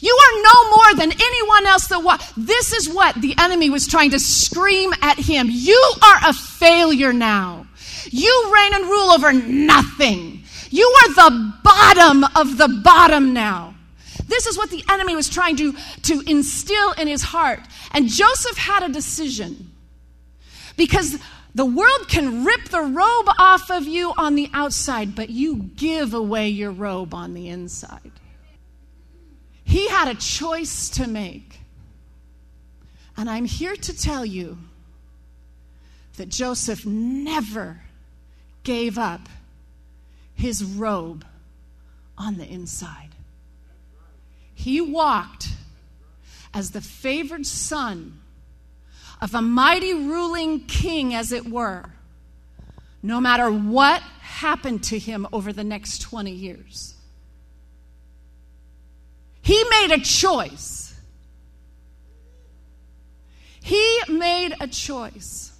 You 0.00 0.14
are 0.22 0.42
no 0.42 0.70
more 0.76 0.94
than 0.96 1.12
anyone 1.12 1.66
else 1.66 1.86
that 1.86 2.02
wa- 2.02 2.18
This 2.36 2.72
is 2.72 2.90
what 2.92 3.14
the 3.20 3.34
enemy 3.38 3.70
was 3.70 3.86
trying 3.86 4.10
to 4.10 4.18
scream 4.18 4.92
at 5.00 5.18
him. 5.18 5.48
You 5.50 5.80
are 6.02 6.28
a 6.28 6.32
failure 6.34 7.12
now. 7.12 7.66
You 8.10 8.52
reign 8.54 8.74
and 8.74 8.84
rule 8.84 9.10
over 9.12 9.32
nothing. 9.32 10.33
You 10.74 10.92
are 11.02 11.30
the 11.30 11.52
bottom 11.62 12.24
of 12.34 12.58
the 12.58 12.66
bottom 12.82 13.32
now. 13.32 13.76
This 14.26 14.48
is 14.48 14.58
what 14.58 14.70
the 14.70 14.82
enemy 14.90 15.14
was 15.14 15.28
trying 15.28 15.54
to, 15.58 15.72
to 16.02 16.20
instill 16.26 16.90
in 16.94 17.06
his 17.06 17.22
heart. 17.22 17.60
And 17.92 18.08
Joseph 18.08 18.56
had 18.56 18.82
a 18.82 18.88
decision. 18.88 19.70
Because 20.76 21.16
the 21.54 21.64
world 21.64 22.08
can 22.08 22.44
rip 22.44 22.70
the 22.70 22.80
robe 22.80 23.28
off 23.38 23.70
of 23.70 23.84
you 23.86 24.14
on 24.18 24.34
the 24.34 24.50
outside, 24.52 25.14
but 25.14 25.30
you 25.30 25.70
give 25.76 26.12
away 26.12 26.48
your 26.48 26.72
robe 26.72 27.14
on 27.14 27.34
the 27.34 27.48
inside. 27.48 28.10
He 29.62 29.88
had 29.88 30.08
a 30.08 30.16
choice 30.16 30.88
to 30.90 31.06
make. 31.06 31.60
And 33.16 33.30
I'm 33.30 33.44
here 33.44 33.76
to 33.76 33.96
tell 33.96 34.26
you 34.26 34.58
that 36.16 36.30
Joseph 36.30 36.84
never 36.84 37.82
gave 38.64 38.98
up 38.98 39.28
his 40.34 40.64
robe 40.64 41.24
on 42.18 42.36
the 42.36 42.46
inside. 42.46 43.10
He 44.54 44.80
walked 44.80 45.48
as 46.52 46.70
the 46.70 46.80
favored 46.80 47.46
son 47.46 48.20
of 49.20 49.34
a 49.34 49.42
mighty 49.42 49.94
ruling 49.94 50.60
king, 50.60 51.14
as 51.14 51.32
it 51.32 51.48
were, 51.48 51.84
no 53.02 53.20
matter 53.20 53.50
what 53.50 54.02
happened 54.20 54.84
to 54.84 54.98
him 54.98 55.26
over 55.32 55.52
the 55.52 55.64
next 55.64 56.02
20 56.02 56.30
years. 56.30 56.94
He 59.42 59.62
made 59.70 59.92
a 59.92 60.00
choice. 60.00 60.94
He 63.62 64.00
made 64.08 64.54
a 64.60 64.66
choice. 64.66 65.53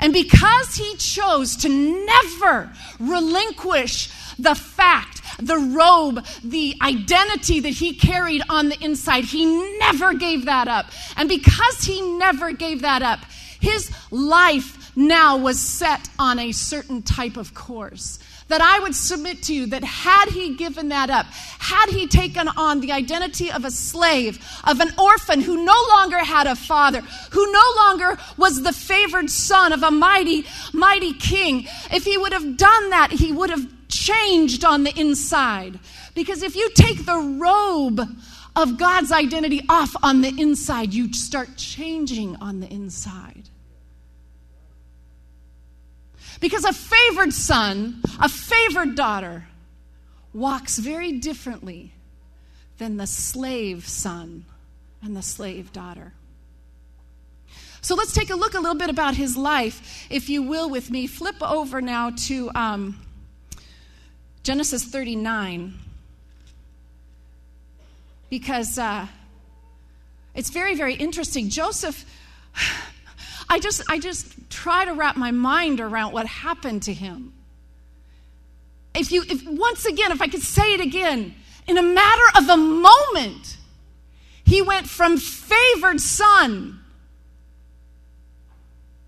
And 0.00 0.12
because 0.12 0.76
he 0.76 0.94
chose 0.96 1.56
to 1.58 1.68
never 1.68 2.72
relinquish 3.00 4.10
the 4.38 4.54
fact, 4.54 5.22
the 5.38 5.58
robe, 5.58 6.24
the 6.44 6.76
identity 6.80 7.60
that 7.60 7.70
he 7.70 7.94
carried 7.94 8.42
on 8.48 8.68
the 8.68 8.78
inside, 8.82 9.24
he 9.24 9.44
never 9.78 10.14
gave 10.14 10.44
that 10.44 10.68
up. 10.68 10.86
And 11.16 11.28
because 11.28 11.82
he 11.82 12.00
never 12.18 12.52
gave 12.52 12.82
that 12.82 13.02
up, 13.02 13.20
his 13.60 13.90
life 14.10 14.96
now 14.96 15.36
was 15.36 15.60
set 15.60 16.08
on 16.18 16.38
a 16.38 16.52
certain 16.52 17.02
type 17.02 17.36
of 17.36 17.54
course 17.54 18.18
that 18.48 18.60
I 18.60 18.80
would 18.80 18.94
submit 18.94 19.42
to 19.44 19.54
you 19.54 19.66
that 19.66 19.84
had 19.84 20.28
he 20.28 20.54
given 20.54 20.88
that 20.88 21.10
up, 21.10 21.26
had 21.58 21.90
he 21.90 22.06
taken 22.06 22.48
on 22.48 22.80
the 22.80 22.92
identity 22.92 23.52
of 23.52 23.64
a 23.64 23.70
slave, 23.70 24.44
of 24.64 24.80
an 24.80 24.92
orphan 24.98 25.40
who 25.40 25.64
no 25.64 25.76
longer 25.90 26.18
had 26.18 26.46
a 26.46 26.56
father, 26.56 27.00
who 27.30 27.52
no 27.52 27.72
longer 27.76 28.18
was 28.36 28.62
the 28.62 28.72
favored 28.72 29.30
son 29.30 29.72
of 29.72 29.82
a 29.82 29.90
mighty, 29.90 30.44
mighty 30.72 31.12
king, 31.12 31.66
if 31.92 32.04
he 32.04 32.18
would 32.18 32.32
have 32.32 32.56
done 32.56 32.90
that, 32.90 33.10
he 33.12 33.32
would 33.32 33.50
have 33.50 33.66
changed 33.88 34.64
on 34.64 34.84
the 34.84 34.98
inside. 34.98 35.78
Because 36.14 36.42
if 36.42 36.56
you 36.56 36.70
take 36.70 37.04
the 37.04 37.38
robe 37.40 38.00
of 38.56 38.76
God's 38.76 39.12
identity 39.12 39.62
off 39.68 39.94
on 40.02 40.20
the 40.20 40.34
inside, 40.40 40.92
you 40.92 41.12
start 41.12 41.56
changing 41.56 42.36
on 42.36 42.60
the 42.60 42.68
inside. 42.72 43.47
Because 46.40 46.64
a 46.64 46.72
favored 46.72 47.32
son, 47.32 48.02
a 48.20 48.28
favored 48.28 48.94
daughter, 48.94 49.46
walks 50.32 50.78
very 50.78 51.12
differently 51.12 51.92
than 52.78 52.96
the 52.96 53.06
slave 53.06 53.88
son 53.88 54.44
and 55.02 55.16
the 55.16 55.22
slave 55.22 55.72
daughter. 55.72 56.12
So 57.80 57.94
let's 57.94 58.12
take 58.12 58.30
a 58.30 58.36
look 58.36 58.54
a 58.54 58.60
little 58.60 58.76
bit 58.76 58.90
about 58.90 59.14
his 59.14 59.36
life, 59.36 60.06
if 60.10 60.28
you 60.28 60.42
will, 60.42 60.68
with 60.68 60.90
me. 60.90 61.06
Flip 61.06 61.36
over 61.40 61.80
now 61.80 62.10
to 62.26 62.50
um, 62.54 62.98
Genesis 64.42 64.84
39. 64.84 65.74
Because 68.30 68.78
uh, 68.78 69.06
it's 70.34 70.50
very, 70.50 70.74
very 70.74 70.94
interesting. 70.94 71.48
Joseph 71.48 72.04
I 73.50 73.58
just, 73.58 73.82
I 73.88 73.98
just 73.98 74.50
try 74.50 74.84
to 74.84 74.92
wrap 74.92 75.16
my 75.16 75.30
mind 75.30 75.80
around 75.80 76.12
what 76.12 76.26
happened 76.26 76.82
to 76.84 76.92
him. 76.92 77.32
If 78.94 79.12
you, 79.12 79.22
if, 79.28 79.46
once 79.46 79.86
again, 79.86 80.12
if 80.12 80.20
I 80.20 80.28
could 80.28 80.42
say 80.42 80.74
it 80.74 80.80
again, 80.80 81.34
in 81.66 81.78
a 81.78 81.82
matter 81.82 82.38
of 82.38 82.48
a 82.48 82.56
moment, 82.56 83.56
he 84.44 84.62
went 84.62 84.88
from 84.88 85.18
favored 85.18 86.00
son 86.00 86.80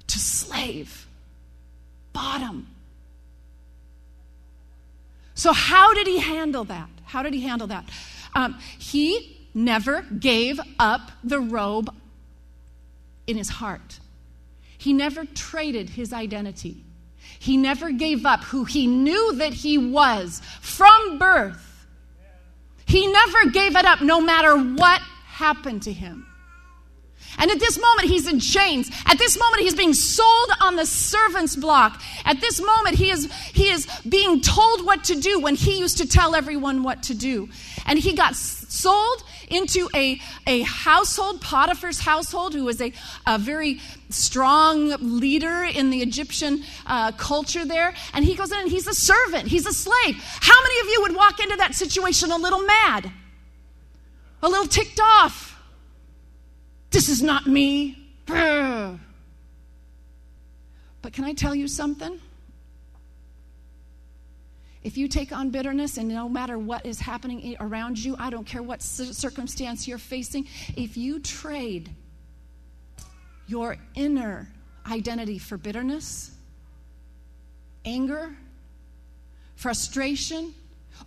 to 0.06 0.18
slave, 0.18 1.06
bottom. 2.12 2.66
So, 5.34 5.52
how 5.52 5.94
did 5.94 6.06
he 6.06 6.18
handle 6.18 6.64
that? 6.64 6.90
How 7.04 7.22
did 7.22 7.32
he 7.32 7.40
handle 7.40 7.66
that? 7.68 7.88
Um, 8.34 8.58
he 8.78 9.48
never 9.54 10.02
gave 10.02 10.60
up 10.78 11.10
the 11.24 11.40
robe 11.40 11.94
in 13.26 13.36
his 13.36 13.48
heart. 13.48 14.00
He 14.80 14.94
never 14.94 15.26
traded 15.26 15.90
his 15.90 16.10
identity. 16.10 16.82
He 17.38 17.58
never 17.58 17.92
gave 17.92 18.24
up 18.24 18.42
who 18.44 18.64
he 18.64 18.86
knew 18.86 19.34
that 19.34 19.52
he 19.52 19.76
was 19.76 20.40
from 20.62 21.18
birth. 21.18 21.86
He 22.86 23.06
never 23.06 23.50
gave 23.50 23.76
it 23.76 23.84
up 23.84 24.00
no 24.00 24.22
matter 24.22 24.56
what 24.56 25.02
happened 25.26 25.82
to 25.82 25.92
him. 25.92 26.26
And 27.36 27.50
at 27.50 27.60
this 27.60 27.78
moment, 27.78 28.08
he's 28.08 28.26
in 28.26 28.40
chains. 28.40 28.90
At 29.04 29.18
this 29.18 29.38
moment, 29.38 29.62
he's 29.62 29.74
being 29.74 29.92
sold 29.92 30.48
on 30.62 30.76
the 30.76 30.86
servant's 30.86 31.56
block. 31.56 32.00
At 32.24 32.40
this 32.40 32.58
moment, 32.58 32.96
he 32.96 33.10
is, 33.10 33.30
he 33.52 33.68
is 33.68 33.86
being 34.08 34.40
told 34.40 34.86
what 34.86 35.04
to 35.04 35.20
do 35.20 35.40
when 35.40 35.56
he 35.56 35.78
used 35.78 35.98
to 35.98 36.08
tell 36.08 36.34
everyone 36.34 36.82
what 36.84 37.02
to 37.04 37.14
do. 37.14 37.50
And 37.84 37.98
he 37.98 38.14
got 38.14 38.34
sold 38.34 39.24
into 39.50 39.88
a, 39.94 40.20
a 40.46 40.62
household, 40.62 41.40
Potiphar's 41.40 42.00
household, 42.00 42.54
who 42.54 42.64
was 42.64 42.80
a, 42.80 42.92
a 43.26 43.38
very 43.38 43.80
strong 44.08 44.94
leader 45.00 45.64
in 45.64 45.90
the 45.90 46.00
Egyptian 46.00 46.64
uh, 46.86 47.12
culture 47.12 47.64
there. 47.64 47.94
And 48.14 48.24
he 48.24 48.34
goes 48.34 48.52
in 48.52 48.58
and 48.60 48.70
he's 48.70 48.86
a 48.86 48.94
servant, 48.94 49.48
he's 49.48 49.66
a 49.66 49.72
slave. 49.72 50.16
How 50.40 50.62
many 50.62 50.80
of 50.80 50.86
you 50.86 51.02
would 51.02 51.16
walk 51.16 51.40
into 51.40 51.56
that 51.56 51.74
situation 51.74 52.30
a 52.30 52.36
little 52.38 52.62
mad, 52.62 53.12
a 54.42 54.48
little 54.48 54.66
ticked 54.66 55.00
off? 55.00 55.60
This 56.90 57.08
is 57.08 57.22
not 57.22 57.46
me. 57.46 57.96
But 61.02 61.12
can 61.12 61.24
I 61.24 61.32
tell 61.32 61.54
you 61.54 61.66
something? 61.66 62.20
If 64.82 64.96
you 64.96 65.08
take 65.08 65.30
on 65.30 65.50
bitterness, 65.50 65.98
and 65.98 66.08
no 66.08 66.28
matter 66.28 66.58
what 66.58 66.86
is 66.86 67.00
happening 67.00 67.56
around 67.60 67.98
you, 67.98 68.16
I 68.18 68.30
don't 68.30 68.46
care 68.46 68.62
what 68.62 68.80
circumstance 68.80 69.86
you're 69.86 69.98
facing, 69.98 70.48
if 70.74 70.96
you 70.96 71.20
trade 71.20 71.90
your 73.46 73.76
inner 73.94 74.48
identity 74.90 75.38
for 75.38 75.58
bitterness, 75.58 76.30
anger, 77.84 78.34
frustration, 79.56 80.54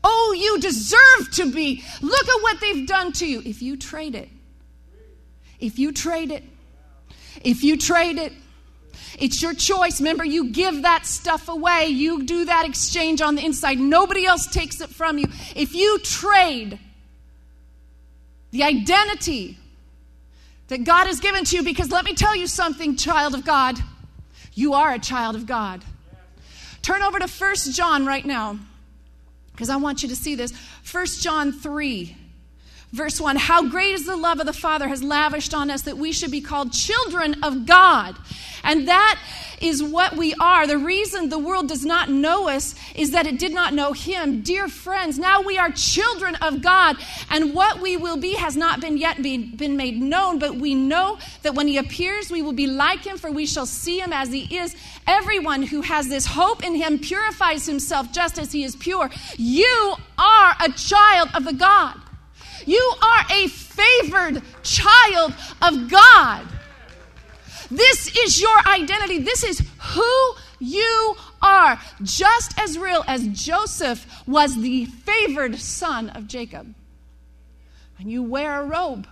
oh, 0.04 0.36
you 0.38 0.60
deserve 0.60 1.32
to 1.32 1.52
be, 1.52 1.84
look 2.02 2.30
at 2.30 2.42
what 2.44 2.62
they've 2.62 2.88
done 2.88 3.12
to 3.14 3.26
you. 3.26 3.42
If 3.44 3.62
you 3.64 3.76
trade 3.76 4.14
it, 4.14 4.30
if 5.60 5.80
you 5.80 5.92
trade 5.92 6.30
it, 6.30 6.44
if 7.44 7.64
you 7.64 7.78
trade 7.78 8.18
it, 8.18 8.34
it's 9.20 9.42
your 9.42 9.54
choice. 9.54 10.00
Remember, 10.00 10.26
you 10.26 10.52
give 10.52 10.82
that 10.84 11.06
stuff 11.06 11.50
away. 11.50 11.88
You 11.88 12.24
do 12.24 12.46
that 12.46 12.66
exchange 12.66 13.22
on 13.22 13.36
the 13.36 13.46
inside. 13.46 13.80
Nobody 13.80 14.26
else 14.26 14.48
takes 14.48 14.82
it 14.82 14.90
from 14.90 15.18
you. 15.18 15.26
If 15.56 15.76
you 15.76 16.00
trade 16.00 16.80
the 18.52 18.64
identity 18.64 19.58
that 20.68 20.84
God 20.84 21.08
has 21.08 21.20
given 21.20 21.44
to 21.46 21.56
you, 21.58 21.64
because 21.64 21.92
let 21.92 22.06
me 22.06 22.14
tell 22.14 22.36
you 22.36 22.48
something, 22.48 22.96
child 22.96 23.34
of 23.34 23.46
God, 23.46 23.78
you 24.54 24.74
are 24.74 24.94
a 24.94 25.00
child 25.00 25.36
of 25.36 25.46
God. 25.46 25.84
Turn 26.82 27.02
over 27.02 27.20
to 27.20 27.28
First 27.28 27.76
John 27.76 28.06
right 28.06 28.26
now, 28.26 28.60
because 29.52 29.70
I 29.70 29.78
want 29.78 30.04
you 30.04 30.10
to 30.10 30.16
see 30.16 30.36
this. 30.36 30.52
First 30.84 31.24
John 31.24 31.52
3, 31.52 32.16
Verse 32.94 33.20
1 33.20 33.38
How 33.38 33.68
great 33.68 33.96
is 33.96 34.06
the 34.06 34.16
love 34.16 34.40
of 34.40 34.46
the 34.46 34.54
Father 34.54 34.88
has 34.88 35.04
lavished 35.04 35.54
on 35.54 35.72
us 35.72 35.82
that 35.82 35.98
we 35.98 36.12
should 36.12 36.30
be 36.30 36.42
called 36.42 36.72
children 36.72 37.44
of 37.44 37.66
God. 37.66 38.16
And 38.64 38.88
that 38.88 39.20
is 39.60 39.82
what 39.82 40.16
we 40.16 40.36
are. 40.36 40.68
The 40.68 40.78
reason 40.78 41.30
the 41.30 41.40
world 41.40 41.68
does 41.68 41.84
not 41.84 42.10
know 42.10 42.50
us 42.50 42.76
is 42.96 43.12
that 43.12 43.26
it 43.26 43.40
did 43.40 43.52
not 43.52 43.74
know 43.74 43.94
Him. 43.94 44.42
Dear 44.42 44.68
friends, 44.68 45.18
now 45.18 45.42
we 45.42 45.58
are 45.58 45.72
children 45.72 46.36
of 46.36 46.62
God, 46.62 46.98
and 47.32 47.56
what 47.56 47.82
we 47.82 47.98
will 47.98 48.18
be 48.18 48.36
has 48.36 48.56
not 48.56 48.80
been 48.80 48.98
yet 48.98 49.24
be, 49.24 49.38
been 49.38 49.76
made 49.76 50.00
known, 50.00 50.38
but 50.38 50.56
we 50.56 50.76
know 50.76 51.18
that 51.42 51.56
when 51.56 51.68
He 51.68 51.78
appears, 51.78 52.30
we 52.30 52.44
will 52.44 52.54
be 52.54 52.68
like 52.68 53.06
Him, 53.06 53.18
for 53.18 53.32
we 53.32 53.48
shall 53.48 53.66
see 53.66 54.00
Him 54.00 54.14
as 54.14 54.32
He 54.32 54.56
is. 54.56 54.76
Everyone 55.08 55.64
who 55.64 55.82
has 55.82 56.10
this 56.10 56.28
hope 56.28 56.64
in 56.64 56.76
Him 56.76 57.00
purifies 57.00 57.66
himself 57.66 58.12
just 58.12 58.38
as 58.38 58.52
He 58.52 58.64
is 58.64 58.76
pure. 58.76 59.10
You 59.36 59.96
are 60.18 60.56
a 60.62 60.72
child 60.74 61.30
of 61.34 61.44
the 61.44 61.54
God. 61.54 62.03
You 62.66 62.94
are 63.02 63.26
a 63.32 63.48
favored 63.48 64.42
child 64.64 65.34
of 65.62 65.90
God. 65.90 66.48
This 67.70 68.16
is 68.18 68.42
your 68.42 68.58
identity. 68.68 69.20
This 69.20 69.44
is 69.44 69.62
who 69.80 70.34
you 70.60 71.16
are. 71.42 71.80
Just 72.04 72.58
as 72.60 72.78
real 72.78 73.04
as 73.08 73.28
Joseph 73.28 74.06
was 74.28 74.62
the 74.62 74.86
favored 74.86 75.58
son 75.60 76.10
of 76.10 76.28
Jacob. 76.28 76.74
And 78.00 78.12
you 78.12 78.24
wear 78.24 78.62
a 78.62 78.66
robe 78.66 79.08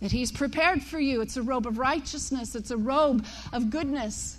that 0.00 0.12
he's 0.12 0.32
prepared 0.32 0.82
for 0.82 0.98
you. 0.98 1.20
It's 1.20 1.36
a 1.36 1.42
robe 1.42 1.66
of 1.66 1.78
righteousness, 1.78 2.54
it's 2.54 2.70
a 2.70 2.76
robe 2.76 3.24
of 3.52 3.70
goodness. 3.70 4.38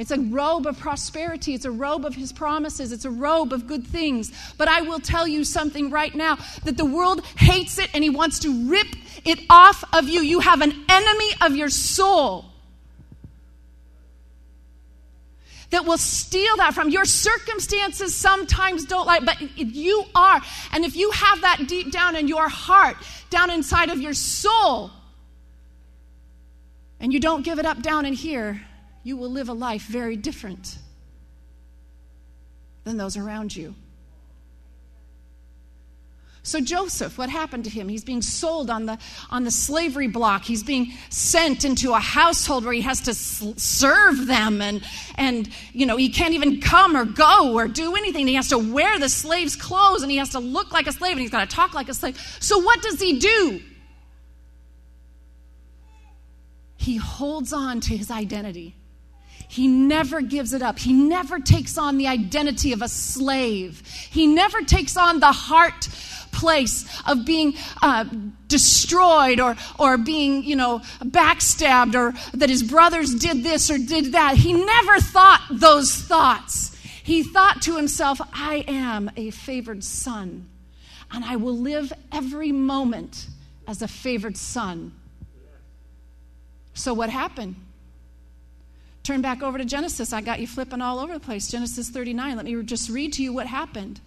It's 0.00 0.10
a 0.10 0.18
robe 0.18 0.66
of 0.66 0.78
prosperity. 0.78 1.52
It's 1.52 1.66
a 1.66 1.70
robe 1.70 2.06
of 2.06 2.14
his 2.14 2.32
promises. 2.32 2.90
It's 2.90 3.04
a 3.04 3.10
robe 3.10 3.52
of 3.52 3.66
good 3.66 3.86
things. 3.86 4.32
But 4.56 4.66
I 4.66 4.80
will 4.80 4.98
tell 4.98 5.28
you 5.28 5.44
something 5.44 5.90
right 5.90 6.14
now 6.14 6.38
that 6.64 6.78
the 6.78 6.86
world 6.86 7.22
hates 7.36 7.78
it 7.78 7.90
and 7.92 8.02
he 8.02 8.08
wants 8.08 8.38
to 8.40 8.70
rip 8.70 8.86
it 9.26 9.40
off 9.50 9.84
of 9.92 10.08
you. 10.08 10.22
You 10.22 10.40
have 10.40 10.62
an 10.62 10.72
enemy 10.88 11.30
of 11.42 11.54
your 11.54 11.68
soul 11.68 12.46
that 15.68 15.84
will 15.84 15.98
steal 15.98 16.56
that 16.56 16.72
from 16.72 16.88
your 16.88 17.04
circumstances 17.04 18.14
sometimes 18.14 18.86
don't 18.86 19.06
like 19.06 19.24
but 19.24 19.40
you 19.56 20.04
are 20.16 20.40
and 20.72 20.84
if 20.84 20.96
you 20.96 21.12
have 21.12 21.42
that 21.42 21.68
deep 21.68 21.92
down 21.92 22.16
in 22.16 22.26
your 22.26 22.48
heart 22.48 22.96
down 23.30 23.50
inside 23.50 23.88
of 23.88 24.00
your 24.00 24.12
soul 24.12 24.90
and 26.98 27.12
you 27.12 27.20
don't 27.20 27.44
give 27.44 27.60
it 27.60 27.66
up 27.66 27.80
down 27.82 28.04
in 28.04 28.12
here 28.14 28.60
you 29.02 29.16
will 29.16 29.30
live 29.30 29.48
a 29.48 29.52
life 29.52 29.82
very 29.82 30.16
different 30.16 30.78
than 32.84 32.96
those 32.96 33.16
around 33.16 33.54
you. 33.54 33.74
So 36.42 36.58
Joseph, 36.58 37.18
what 37.18 37.28
happened 37.28 37.64
to 37.64 37.70
him? 37.70 37.88
He's 37.88 38.02
being 38.02 38.22
sold 38.22 38.70
on 38.70 38.86
the 38.86 38.98
on 39.30 39.44
the 39.44 39.50
slavery 39.50 40.08
block. 40.08 40.44
He's 40.44 40.62
being 40.62 40.92
sent 41.10 41.64
into 41.66 41.92
a 41.92 41.98
household 41.98 42.64
where 42.64 42.72
he 42.72 42.80
has 42.80 43.02
to 43.02 43.14
serve 43.14 44.26
them 44.26 44.62
and 44.62 44.82
and 45.16 45.50
you 45.72 45.84
know, 45.84 45.96
he 45.96 46.08
can't 46.08 46.32
even 46.32 46.60
come 46.60 46.96
or 46.96 47.04
go 47.04 47.54
or 47.54 47.68
do 47.68 47.94
anything. 47.94 48.26
He 48.26 48.34
has 48.34 48.48
to 48.48 48.58
wear 48.58 48.98
the 48.98 49.10
slave's 49.10 49.54
clothes 49.54 50.02
and 50.02 50.10
he 50.10 50.16
has 50.16 50.30
to 50.30 50.38
look 50.38 50.72
like 50.72 50.86
a 50.86 50.92
slave 50.92 51.12
and 51.12 51.20
he's 51.20 51.30
got 51.30 51.48
to 51.48 51.54
talk 51.54 51.74
like 51.74 51.90
a 51.90 51.94
slave. 51.94 52.18
So 52.40 52.58
what 52.58 52.80
does 52.80 52.98
he 52.98 53.18
do? 53.18 53.60
He 56.76 56.96
holds 56.96 57.52
on 57.52 57.80
to 57.82 57.96
his 57.96 58.10
identity. 58.10 58.74
He 59.50 59.66
never 59.66 60.20
gives 60.20 60.52
it 60.52 60.62
up. 60.62 60.78
He 60.78 60.92
never 60.92 61.40
takes 61.40 61.76
on 61.76 61.98
the 61.98 62.06
identity 62.06 62.72
of 62.72 62.82
a 62.82 62.88
slave. 62.88 63.84
He 64.08 64.28
never 64.28 64.62
takes 64.62 64.96
on 64.96 65.18
the 65.18 65.32
heart 65.32 65.88
place 66.30 66.86
of 67.04 67.24
being 67.24 67.54
uh, 67.82 68.04
destroyed 68.46 69.40
or, 69.40 69.56
or 69.76 69.98
being, 69.98 70.44
you 70.44 70.54
know, 70.54 70.78
backstabbed 71.00 71.96
or 71.96 72.14
that 72.32 72.48
his 72.48 72.62
brothers 72.62 73.12
did 73.12 73.42
this 73.42 73.72
or 73.72 73.76
did 73.76 74.12
that. 74.12 74.36
He 74.36 74.52
never 74.52 75.00
thought 75.00 75.44
those 75.50 75.96
thoughts. 75.96 76.76
He 77.02 77.24
thought 77.24 77.60
to 77.62 77.76
himself, 77.76 78.20
I 78.32 78.64
am 78.68 79.10
a 79.16 79.30
favored 79.30 79.82
son, 79.82 80.48
and 81.10 81.24
I 81.24 81.34
will 81.34 81.58
live 81.58 81.92
every 82.12 82.52
moment 82.52 83.26
as 83.66 83.82
a 83.82 83.88
favored 83.88 84.36
son. 84.36 84.92
So, 86.72 86.94
what 86.94 87.10
happened? 87.10 87.56
Turn 89.02 89.22
back 89.22 89.42
over 89.42 89.58
to 89.58 89.64
Genesis. 89.64 90.12
I 90.12 90.20
got 90.20 90.40
you 90.40 90.46
flipping 90.46 90.80
all 90.80 90.98
over 90.98 91.14
the 91.14 91.20
place. 91.20 91.50
Genesis 91.50 91.88
39. 91.88 92.36
Let 92.36 92.44
me 92.44 92.62
just 92.62 92.90
read 92.90 93.12
to 93.14 93.22
you 93.22 93.32
what 93.32 93.46
happened. 93.46 94.00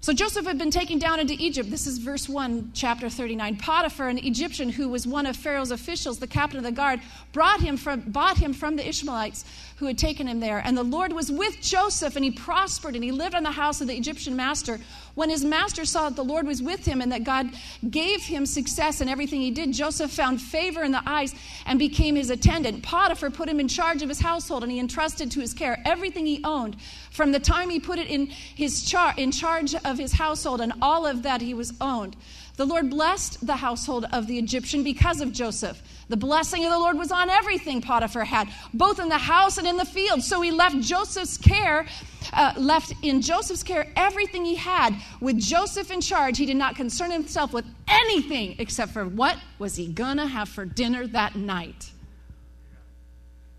So 0.00 0.12
Joseph 0.12 0.46
had 0.46 0.58
been 0.58 0.70
taken 0.70 1.00
down 1.00 1.18
into 1.18 1.34
Egypt. 1.40 1.70
This 1.70 1.88
is 1.88 1.98
verse 1.98 2.28
1, 2.28 2.70
chapter 2.72 3.10
39. 3.10 3.56
Potiphar, 3.56 4.08
an 4.08 4.18
Egyptian 4.18 4.68
who 4.68 4.88
was 4.88 5.08
one 5.08 5.26
of 5.26 5.36
Pharaoh's 5.36 5.72
officials, 5.72 6.20
the 6.20 6.28
captain 6.28 6.58
of 6.58 6.64
the 6.64 6.70
guard, 6.70 7.00
brought 7.32 7.60
him 7.60 7.76
from, 7.76 8.02
bought 8.02 8.38
him 8.38 8.52
from 8.52 8.76
the 8.76 8.86
Ishmaelites 8.86 9.44
who 9.78 9.86
had 9.86 9.98
taken 9.98 10.28
him 10.28 10.38
there. 10.38 10.58
And 10.64 10.76
the 10.76 10.84
Lord 10.84 11.12
was 11.12 11.32
with 11.32 11.60
Joseph, 11.60 12.14
and 12.14 12.24
he 12.24 12.30
prospered, 12.30 12.94
and 12.94 13.02
he 13.02 13.10
lived 13.10 13.34
in 13.34 13.42
the 13.42 13.50
house 13.50 13.80
of 13.80 13.88
the 13.88 13.96
Egyptian 13.96 14.36
master. 14.36 14.78
When 15.18 15.30
his 15.30 15.44
master 15.44 15.84
saw 15.84 16.08
that 16.08 16.14
the 16.14 16.22
Lord 16.22 16.46
was 16.46 16.62
with 16.62 16.86
him 16.86 17.02
and 17.02 17.10
that 17.10 17.24
God 17.24 17.50
gave 17.90 18.22
him 18.22 18.46
success 18.46 19.00
in 19.00 19.08
everything 19.08 19.40
he 19.40 19.50
did, 19.50 19.72
Joseph 19.72 20.12
found 20.12 20.40
favor 20.40 20.84
in 20.84 20.92
the 20.92 21.02
eyes 21.04 21.34
and 21.66 21.76
became 21.76 22.14
his 22.14 22.30
attendant. 22.30 22.84
Potiphar 22.84 23.28
put 23.28 23.48
him 23.48 23.58
in 23.58 23.66
charge 23.66 24.00
of 24.00 24.08
his 24.08 24.20
household, 24.20 24.62
and 24.62 24.70
he 24.70 24.78
entrusted 24.78 25.32
to 25.32 25.40
his 25.40 25.54
care 25.54 25.82
everything 25.84 26.24
he 26.24 26.40
owned. 26.44 26.76
From 27.10 27.32
the 27.32 27.40
time 27.40 27.68
he 27.68 27.80
put 27.80 27.98
it 27.98 28.06
in, 28.06 28.26
his 28.26 28.84
char- 28.84 29.14
in 29.16 29.32
charge 29.32 29.74
of 29.74 29.98
his 29.98 30.12
household 30.12 30.60
and 30.60 30.72
all 30.80 31.04
of 31.04 31.24
that 31.24 31.40
he 31.40 31.52
was 31.52 31.72
owned. 31.80 32.14
The 32.58 32.66
Lord 32.66 32.90
blessed 32.90 33.46
the 33.46 33.54
household 33.54 34.06
of 34.12 34.26
the 34.26 34.36
Egyptian 34.36 34.82
because 34.82 35.20
of 35.20 35.32
Joseph. 35.32 35.80
The 36.08 36.16
blessing 36.16 36.64
of 36.64 36.72
the 36.72 36.78
Lord 36.78 36.98
was 36.98 37.12
on 37.12 37.30
everything 37.30 37.80
Potiphar 37.80 38.24
had, 38.24 38.48
both 38.74 38.98
in 38.98 39.08
the 39.08 39.16
house 39.16 39.58
and 39.58 39.66
in 39.66 39.76
the 39.76 39.84
field. 39.84 40.24
So 40.24 40.40
he 40.40 40.50
left 40.50 40.80
Joseph's 40.80 41.36
care, 41.36 41.86
uh, 42.32 42.54
left 42.56 42.94
in 43.02 43.22
Joseph's 43.22 43.62
care 43.62 43.86
everything 43.94 44.44
he 44.44 44.56
had. 44.56 44.96
With 45.20 45.38
Joseph 45.38 45.92
in 45.92 46.00
charge, 46.00 46.36
he 46.36 46.46
did 46.46 46.56
not 46.56 46.74
concern 46.74 47.12
himself 47.12 47.52
with 47.52 47.64
anything 47.86 48.56
except 48.58 48.90
for 48.90 49.06
what 49.06 49.38
was 49.60 49.76
he 49.76 49.86
gonna 49.86 50.26
have 50.26 50.48
for 50.48 50.64
dinner 50.64 51.06
that 51.06 51.36
night. 51.36 51.92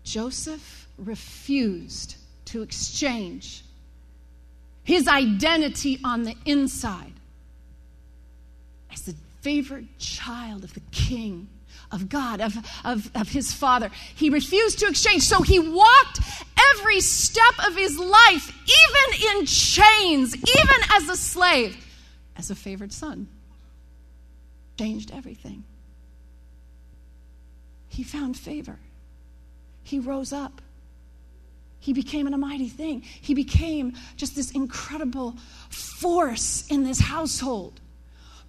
Joseph 0.04 0.86
refused 0.98 2.16
to 2.44 2.60
exchange 2.60 3.64
his 4.84 5.08
identity 5.08 5.98
on 6.04 6.24
the 6.24 6.34
inside 6.44 7.14
as 8.92 9.02
the 9.02 9.14
favored 9.40 9.86
child 9.98 10.64
of 10.64 10.74
the 10.74 10.82
king 10.90 11.48
of 11.92 12.08
God, 12.08 12.40
of, 12.40 12.56
of, 12.84 13.10
of 13.14 13.28
his 13.28 13.52
father. 13.52 13.90
He 14.14 14.30
refused 14.30 14.78
to 14.80 14.86
exchange. 14.86 15.22
So 15.22 15.42
he 15.42 15.58
walked 15.58 16.20
every 16.72 17.00
step 17.00 17.54
of 17.66 17.76
his 17.76 17.98
life, 17.98 18.52
even 18.64 19.38
in 19.38 19.46
chains, 19.46 20.34
even 20.36 20.76
as 20.94 21.08
a 21.08 21.16
slave, 21.16 21.76
as 22.36 22.50
a 22.50 22.54
favored 22.54 22.92
son. 22.92 23.28
Changed 24.78 25.10
everything. 25.12 25.64
He 27.88 28.02
found 28.02 28.36
favor. 28.36 28.78
He 29.82 29.98
rose 29.98 30.32
up. 30.32 30.62
He 31.80 31.92
became 31.92 32.26
a 32.26 32.36
mighty 32.38 32.68
thing. 32.68 33.00
He 33.00 33.34
became 33.34 33.94
just 34.16 34.36
this 34.36 34.52
incredible 34.52 35.36
force 35.70 36.66
in 36.68 36.84
this 36.84 37.00
household. 37.00 37.80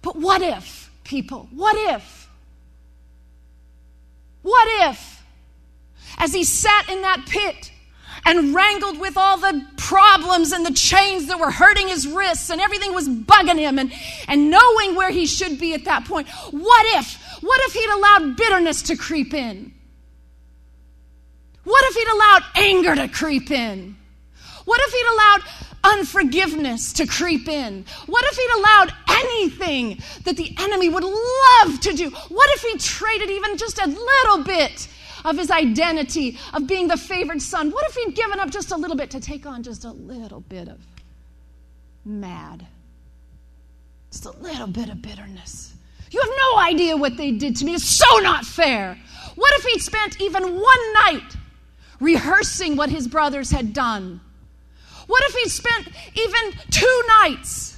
But 0.02 0.16
what 0.16 0.42
if, 0.42 0.90
people, 1.04 1.48
what 1.52 1.76
if 1.94 2.22
what 4.42 4.90
if, 4.90 5.22
as 6.18 6.34
he 6.34 6.44
sat 6.44 6.88
in 6.88 7.02
that 7.02 7.24
pit 7.26 7.72
and 8.26 8.54
wrangled 8.54 9.00
with 9.00 9.16
all 9.16 9.38
the 9.38 9.64
problems 9.76 10.52
and 10.52 10.66
the 10.66 10.72
chains 10.72 11.26
that 11.28 11.38
were 11.38 11.50
hurting 11.50 11.88
his 11.88 12.06
wrists 12.06 12.50
and 12.50 12.60
everything 12.60 12.92
was 12.92 13.08
bugging 13.08 13.58
him 13.58 13.78
and, 13.78 13.92
and 14.28 14.50
knowing 14.50 14.94
where 14.94 15.10
he 15.10 15.26
should 15.26 15.58
be 15.58 15.74
at 15.74 15.84
that 15.84 16.04
point, 16.04 16.28
what 16.50 16.86
if, 16.98 17.16
what 17.40 17.60
if 17.64 17.72
he'd 17.72 17.90
allowed 17.90 18.36
bitterness 18.36 18.82
to 18.82 18.96
creep 18.96 19.32
in? 19.32 19.72
What 21.64 21.84
if 21.86 21.94
he'd 21.94 22.08
allowed 22.08 22.42
anger 22.56 22.94
to 22.96 23.08
creep 23.08 23.50
in? 23.50 23.96
What 24.64 24.80
if 24.82 24.92
he'd 24.92 25.06
allowed 25.12 25.71
unforgiveness 25.84 26.92
to 26.94 27.06
creep 27.06 27.48
in? 27.48 27.84
What 28.06 28.24
if 28.24 28.36
he'd 28.36 28.58
allowed 28.58 28.92
anything 29.08 30.02
that 30.24 30.36
the 30.36 30.54
enemy 30.58 30.88
would 30.88 31.04
love 31.04 31.80
to 31.80 31.92
do? 31.92 32.10
What 32.10 32.50
if 32.54 32.62
he 32.62 32.78
traded 32.78 33.30
even 33.30 33.56
just 33.56 33.78
a 33.78 33.86
little 33.86 34.44
bit 34.44 34.88
of 35.24 35.38
his 35.38 35.50
identity 35.50 36.38
of 36.52 36.66
being 36.66 36.88
the 36.88 36.96
favored 36.96 37.42
son? 37.42 37.70
What 37.70 37.88
if 37.88 37.94
he'd 37.94 38.14
given 38.14 38.40
up 38.40 38.50
just 38.50 38.72
a 38.72 38.76
little 38.76 38.96
bit 38.96 39.10
to 39.10 39.20
take 39.20 39.46
on 39.46 39.62
just 39.62 39.84
a 39.84 39.92
little 39.92 40.40
bit 40.40 40.68
of 40.68 40.80
mad? 42.04 42.66
Just 44.10 44.26
a 44.26 44.32
little 44.38 44.66
bit 44.66 44.90
of 44.90 45.00
bitterness. 45.00 45.74
You 46.10 46.20
have 46.20 46.30
no 46.36 46.58
idea 46.58 46.96
what 46.96 47.16
they 47.16 47.30
did 47.32 47.56
to 47.56 47.64
me. 47.64 47.74
It's 47.74 47.84
so 47.84 48.18
not 48.18 48.44
fair. 48.44 48.98
What 49.34 49.52
if 49.58 49.64
he'd 49.64 49.80
spent 49.80 50.20
even 50.20 50.42
one 50.42 50.92
night 50.92 51.36
rehearsing 52.00 52.76
what 52.76 52.90
his 52.90 53.08
brothers 53.08 53.50
had 53.50 53.72
done? 53.72 54.20
What 55.12 55.24
if 55.24 55.34
he 55.34 55.48
spent 55.50 55.88
even 56.14 56.58
two 56.70 57.02
nights 57.20 57.76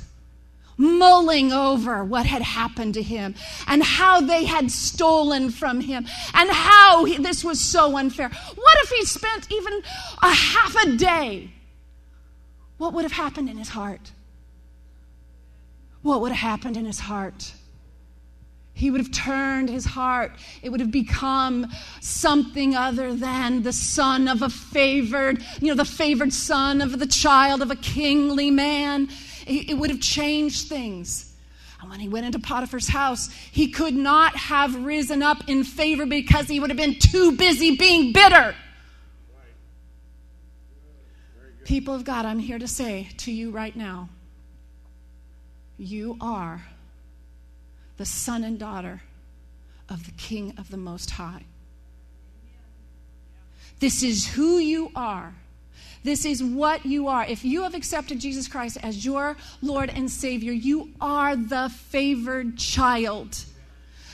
mulling 0.77 1.53
over 1.53 2.05
what 2.05 2.27
had 2.27 2.43
happened 2.43 2.95
to 2.95 3.03
him 3.03 3.35
and 3.67 3.83
how 3.83 4.21
they 4.21 4.45
had 4.45 4.71
stolen 4.71 5.51
from 5.51 5.81
him 5.81 6.07
and 6.33 6.49
how 6.49 7.05
he, 7.05 7.19
this 7.19 7.43
was 7.43 7.61
so 7.61 7.97
unfair. 7.97 8.29
What 8.29 8.79
if 8.85 8.91
he 8.91 9.05
spent 9.05 9.51
even 9.51 9.83
a 10.23 10.33
half 10.33 10.77
a 10.85 10.93
day? 10.97 11.51
What 12.79 12.93
would 12.93 13.03
have 13.03 13.11
happened 13.11 13.49
in 13.51 13.59
his 13.59 13.71
heart? 13.71 14.13
What 16.03 16.21
would 16.21 16.31
have 16.31 16.51
happened 16.51 16.77
in 16.77 16.85
his 16.85 17.01
heart? 17.01 17.53
He 18.75 18.91
would 18.91 19.01
have 19.01 19.13
turned 19.13 19.71
his 19.71 19.85
heart. 19.85 20.33
It 20.61 20.71
would 20.71 20.81
have 20.81 20.91
become 20.91 21.69
something 22.01 22.75
other 22.75 23.15
than 23.15 23.63
the 23.63 23.73
son 23.73 24.27
of 24.27 24.43
a 24.43 24.51
favored, 24.51 25.43
you 25.61 25.69
know, 25.69 25.75
the 25.75 25.85
favored 25.85 26.33
son 26.33 26.81
of 26.81 26.99
the 26.99 27.07
child 27.07 27.63
of 27.63 27.71
a 27.71 27.77
kingly 27.77 28.51
man. 28.51 29.09
It 29.47 29.79
would 29.79 29.91
have 29.91 30.01
changed 30.01 30.69
things. 30.69 31.33
And 31.81 31.89
when 31.89 32.01
he 32.01 32.09
went 32.09 32.27
into 32.27 32.41
Potiphar's 32.41 32.89
house, 32.89 33.31
he 33.53 33.69
could 33.69 33.95
not 33.95 34.35
have 34.37 34.75
risen 34.85 35.23
up 35.23 35.49
in 35.49 35.63
favor 35.63 36.05
because 36.05 36.49
he 36.49 36.59
would 36.59 36.71
have 36.71 36.77
been 36.77 36.99
too 36.99 37.37
busy 37.37 37.77
being 37.77 38.13
bitter. 38.13 38.57
People 41.65 41.95
of 41.95 42.05
God, 42.05 42.27
I'm 42.27 42.39
here 42.41 42.59
to 42.59 42.69
say 42.69 43.09
to 43.19 43.31
you 43.31 43.51
right 43.51 43.75
now 43.77 44.09
you 45.77 46.17
are 46.21 46.63
the 48.05 48.11
son 48.11 48.45
and 48.45 48.59
daughter 48.59 49.01
of 49.89 50.05
the 50.05 50.13
King 50.13 50.53
of 50.59 50.71
the 50.71 50.77
Most 50.77 51.13
High. 51.13 51.43
This 53.81 54.03
is 54.03 54.27
who 54.27 54.59
you 54.59 54.91
are. 54.95 55.35
This 56.03 56.27
is 56.27 56.45
what 56.45 56.85
you 56.85 57.09
are. 57.09 57.25
If 57.25 57.47
you 57.47 57.63
have 57.63 57.75
accepted 57.75 58.21
Jesus 58.21 58.47
Christ 58.47 58.77
as 58.83 59.07
your 59.07 59.39
Lord 59.63 59.89
and 59.89 60.11
Savior, 60.11 60.53
you 60.53 60.91
are 61.01 61.35
the 61.35 61.71
favored 61.71 62.59
child. 62.59 63.43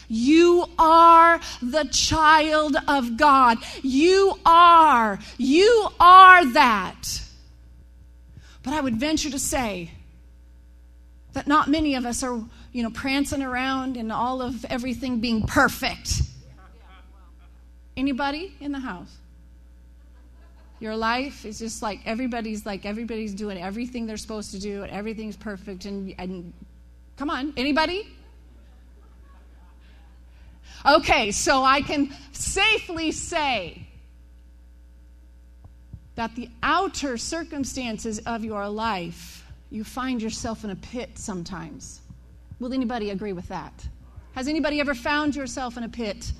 You 0.07 0.67
are 0.79 1.41
the 1.61 1.89
child 1.91 2.77
of 2.87 3.17
God. 3.17 3.59
You 3.83 4.39
are. 4.47 5.19
You 5.37 5.89
are 5.99 6.45
that. 6.53 7.23
But 8.63 8.73
I 8.73 8.81
would 8.81 9.01
venture 9.01 9.31
to 9.31 9.39
say 9.41 9.91
that 11.33 11.49
not 11.49 11.69
many 11.69 11.97
of 11.97 12.07
us 12.07 12.23
are, 12.23 12.41
you 12.73 12.83
know, 12.83 12.91
prancing 12.91 13.43
around 13.43 13.97
and 13.97 14.13
all 14.13 14.43
of 14.43 14.65
everything 14.67 15.21
being 15.21 15.43
perfect. 15.43 16.23
Anybody 17.97 18.55
in 18.61 18.73
the 18.73 18.79
house? 18.79 19.15
Your 20.79 20.97
life 20.97 21.45
is 21.45 21.59
just 21.59 21.83
like 21.83 22.01
everybody's 22.07 22.65
like 22.65 22.87
everybody's 22.87 23.35
doing 23.35 23.59
everything 23.59 24.07
they're 24.07 24.17
supposed 24.17 24.53
to 24.53 24.59
do 24.59 24.83
and 24.83 24.91
everything's 24.91 25.37
perfect 25.37 25.85
and, 25.85 26.15
and 26.19 26.53
come 27.17 27.29
on, 27.29 27.53
anybody? 27.57 28.09
Okay, 30.87 31.31
so 31.33 31.63
I 31.63 31.83
can 31.83 32.15
safely 32.33 33.13
say 33.13 33.87
that 36.15 36.35
the 36.35 36.49
outer 36.63 37.19
circumstances 37.19 38.19
of 38.21 38.45
your 38.45 38.67
life, 38.69 39.45
you 39.71 39.85
find 39.85 40.23
yourself 40.23 40.65
in 40.65 40.71
a 40.71 40.77
pit 40.77 41.19
sometimes. 41.19 42.01
Will 42.61 42.75
anybody 42.75 43.11
agree 43.11 43.33
with 43.33 43.49
that? 43.49 43.89
Has 44.33 44.47
anybody 44.47 44.81
ever 44.81 44.95
found 44.95 45.35
yourself 45.35 45.77
in 45.77 45.83
a 45.83 45.89
pit? 45.89 46.31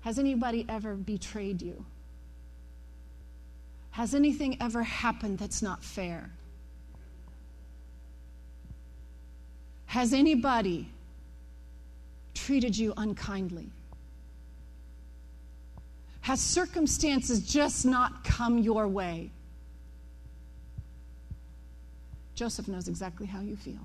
Has 0.00 0.18
anybody 0.18 0.64
ever 0.68 0.94
betrayed 0.94 1.60
you? 1.60 1.84
Has 3.90 4.14
anything 4.14 4.56
ever 4.60 4.82
happened 4.82 5.38
that's 5.38 5.60
not 5.60 5.84
fair? 5.84 6.30
Has 9.86 10.12
anybody 10.12 10.88
treated 12.34 12.76
you 12.76 12.94
unkindly? 12.96 13.70
Has 16.22 16.40
circumstances 16.40 17.40
just 17.40 17.84
not 17.84 18.24
come 18.24 18.58
your 18.58 18.86
way? 18.86 19.30
Joseph 22.38 22.68
knows 22.68 22.86
exactly 22.86 23.26
how 23.26 23.40
you 23.40 23.56
feel. 23.56 23.80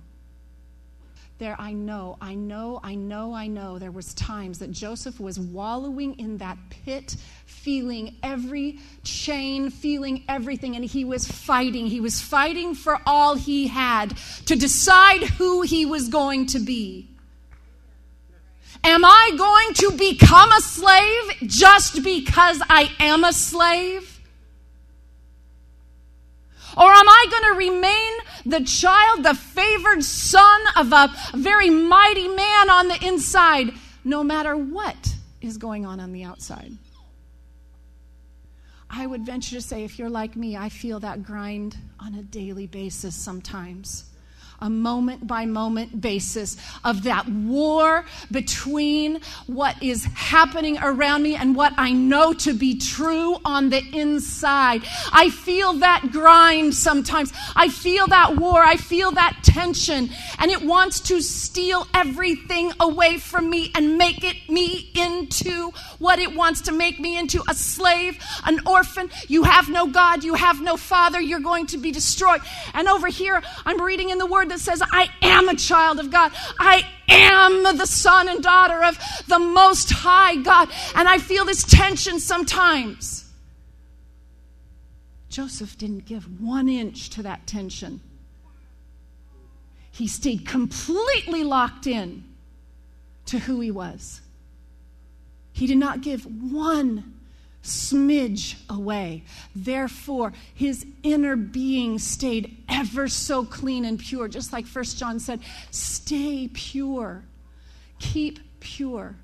There 1.40 1.56
i 1.60 1.74
know 1.74 2.18
i 2.22 2.36
know 2.36 2.80
i 2.84 2.94
know 2.94 3.34
i 3.34 3.48
know 3.48 3.80
there 3.80 3.92
was 3.92 4.14
times 4.14 4.60
that 4.60 4.72
joseph 4.72 5.20
was 5.20 5.40
wallowing 5.40 6.18
in 6.20 6.38
that 6.38 6.58
pit 6.70 7.16
feeling 7.48 8.16
every 8.22 8.78
chain 9.04 9.72
feeling 9.72 10.24
everything 10.30 10.76
and 10.76 10.86
he 10.86 11.04
was 11.04 11.28
fighting. 11.28 11.88
He 11.88 12.00
was 12.00 12.22
fighting 12.22 12.76
for 12.76 13.00
all 13.08 13.36
he 13.36 13.68
had 13.68 14.16
to 14.46 14.56
decide 14.56 15.24
who 15.24 15.62
he 15.64 15.86
was 15.86 16.08
going 16.08 16.46
to 16.48 16.60
be. 16.60 17.10
Am 18.84 19.04
i 19.04 19.32
going 19.36 19.74
to 19.74 19.92
become 19.98 20.52
a 20.52 20.62
slave 20.62 21.50
just 21.50 22.04
because 22.04 22.62
i 22.70 22.92
am 23.00 23.24
a 23.24 23.34
slave 23.34 24.13
or 26.78 26.92
am 26.92 27.08
I 27.08 27.26
going 27.30 27.54
to 27.54 27.58
remain 27.58 28.14
the 28.46 28.66
child, 28.66 29.24
the 29.24 29.34
favored 29.34 30.04
son 30.04 30.62
of 30.76 30.92
a 30.92 31.14
very 31.36 31.70
mighty 31.70 32.28
man 32.28 32.70
on 32.70 32.88
the 32.88 33.06
inside, 33.06 33.74
no 34.04 34.24
matter 34.24 34.56
what 34.56 35.16
is 35.42 35.58
going 35.58 35.86
on 35.86 36.00
on 36.00 36.12
the 36.12 36.24
outside? 36.24 36.72
I 38.90 39.08
would 39.08 39.26
venture 39.26 39.56
to 39.56 39.62
say, 39.62 39.84
if 39.84 39.98
you're 39.98 40.10
like 40.10 40.36
me, 40.36 40.56
I 40.56 40.70
feel 40.70 41.00
that 41.00 41.24
grind 41.24 41.78
on 42.00 42.14
a 42.14 42.22
daily 42.22 42.68
basis 42.68 43.16
sometimes 43.16 44.13
a 44.64 44.70
moment 44.70 45.28
by 45.28 45.46
moment 45.46 46.00
basis 46.00 46.56
of 46.86 47.04
that 47.04 47.28
war 47.28 48.06
between 48.32 49.20
what 49.46 49.82
is 49.84 50.06
happening 50.16 50.78
around 50.82 51.22
me 51.22 51.36
and 51.36 51.54
what 51.54 51.74
I 51.78 51.92
know 51.92 52.32
to 52.34 52.54
be 52.54 52.78
true 52.78 53.36
on 53.44 53.70
the 53.70 53.84
inside. 53.92 54.84
I 55.12 55.30
feel 55.30 55.74
that 55.74 56.12
grind 56.14 56.74
sometimes. 56.74 57.34
I 57.58 57.68
feel 57.68 58.08
that 58.08 58.38
war. 58.38 58.64
I 58.64 58.78
feel 58.78 59.12
that 59.12 59.40
tension. 59.44 60.10
And 60.40 60.50
it 60.50 60.62
wants 60.62 61.02
to 61.02 61.22
steal 61.22 61.86
everything 61.94 62.72
away 62.80 63.18
from 63.18 63.50
me 63.50 63.70
and 63.76 63.98
make 63.98 64.24
it 64.24 64.50
me 64.50 64.92
into 64.96 65.72
what 66.00 66.20
it 66.20 66.34
wants 66.36 66.62
to 66.62 66.72
make 66.72 67.02
me 67.02 67.18
into 67.20 67.44
a 67.50 67.54
slave, 67.54 68.18
an 68.46 68.62
orphan. 68.66 69.10
You 69.28 69.44
have 69.44 69.68
no 69.68 69.88
God. 69.88 70.24
You 70.24 70.36
have 70.36 70.62
no 70.62 70.78
father. 70.78 71.20
You're 71.20 71.42
going 71.42 71.68
to 71.68 71.78
be 71.78 71.92
destroyed. 71.92 72.40
And 72.74 72.88
over 72.88 73.08
here, 73.08 73.42
I'm 73.66 73.82
reading 73.82 74.10
in 74.10 74.20
the 74.20 74.26
word 74.26 74.53
that 74.54 74.60
says, 74.60 74.82
I 74.92 75.10
am 75.22 75.50
a 75.50 75.56
child 75.56 76.00
of 76.00 76.12
God. 76.12 76.32
I 76.60 76.88
am 77.10 77.64
the 77.78 77.86
son 77.86 78.30
and 78.30 78.42
daughter 78.42 78.84
of 78.84 78.98
the 79.28 79.40
Most 79.40 79.92
High 79.92 80.38
God. 80.38 80.70
And 80.96 81.08
I 81.08 81.18
feel 81.18 81.44
this 81.44 81.64
tension 81.64 82.20
sometimes. 82.20 83.26
Joseph 85.30 85.78
didn't 85.78 86.06
give 86.06 86.40
one 86.40 86.70
inch 86.70 87.10
to 87.12 87.24
that 87.24 87.48
tension. 87.48 88.02
He 89.92 90.08
stayed 90.08 90.48
completely 90.48 91.44
locked 91.44 91.88
in 91.88 92.24
to 93.26 93.40
who 93.40 93.60
he 93.60 93.72
was. 93.72 94.22
He 95.52 95.68
did 95.68 95.78
not 95.78 96.02
give 96.02 96.26
one 96.26 97.13
smidge 97.64 98.56
away. 98.70 99.24
Therefore, 99.56 100.34
his 100.54 100.86
inner 101.02 101.36
being 101.36 101.98
stayed 101.98 102.58
ever 102.70 103.08
so 103.08 103.46
clean 103.46 103.86
and 103.86 103.98
pure. 103.98 104.28
Just 104.28 104.54
like 104.54 104.68
First 104.68 104.98
John 104.98 105.20
said, 105.20 105.40
stay 105.72 106.50
pure, 106.54 107.24
keep 108.00 108.40
pure. 108.60 109.16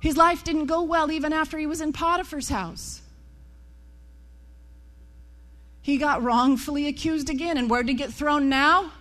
His 0.00 0.16
life 0.16 0.44
didn't 0.44 0.66
go 0.66 0.82
well 0.82 1.10
even 1.10 1.32
after 1.32 1.58
he 1.58 1.66
was 1.66 1.80
in 1.80 1.92
Potiphar's 1.92 2.48
house. 2.48 3.02
He 5.82 5.98
got 5.98 6.22
wrongfully 6.22 6.88
accused 6.88 7.28
again. 7.30 7.56
And 7.56 7.68
where 7.70 7.82
did 7.82 7.90
he 7.90 7.94
get 7.94 8.12
thrown 8.12 8.48
now? 8.48 8.92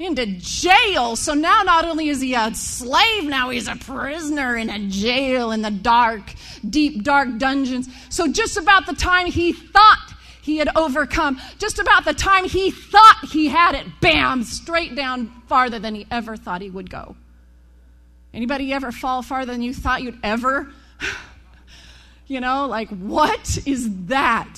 Into 0.00 0.26
jail. 0.26 1.14
So 1.14 1.34
now 1.34 1.62
not 1.62 1.84
only 1.84 2.08
is 2.08 2.20
he 2.20 2.34
a 2.34 2.54
slave, 2.54 3.24
now 3.24 3.50
he's 3.50 3.68
a 3.68 3.76
prisoner 3.76 4.56
in 4.56 4.70
a 4.70 4.78
jail 4.88 5.52
in 5.52 5.60
the 5.60 5.70
dark, 5.70 6.32
deep, 6.68 7.04
dark 7.04 7.36
dungeons. 7.38 7.88
So 8.08 8.26
just 8.26 8.56
about 8.56 8.86
the 8.86 8.94
time 8.94 9.26
he 9.26 9.52
thought 9.52 10.14
he 10.40 10.56
had 10.56 10.70
overcome, 10.74 11.38
just 11.58 11.78
about 11.78 12.06
the 12.06 12.14
time 12.14 12.44
he 12.44 12.70
thought 12.70 13.28
he 13.30 13.48
had 13.48 13.74
it, 13.74 13.86
bam, 14.00 14.42
straight 14.42 14.96
down 14.96 15.26
farther 15.46 15.78
than 15.78 15.94
he 15.94 16.06
ever 16.10 16.36
thought 16.36 16.62
he 16.62 16.70
would 16.70 16.88
go. 16.88 17.14
Anybody 18.32 18.72
ever 18.72 18.92
fall 18.92 19.22
farther 19.22 19.52
than 19.52 19.60
you 19.60 19.74
thought 19.74 20.02
you'd 20.02 20.18
ever? 20.22 20.72
you 22.26 22.40
know, 22.40 22.66
like 22.66 22.88
what 22.88 23.58
is 23.66 24.06
that? 24.06 24.56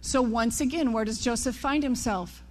So 0.00 0.20
once 0.20 0.60
again, 0.60 0.92
where 0.92 1.04
does 1.04 1.20
Joseph 1.20 1.54
find 1.54 1.84
himself? 1.84 2.42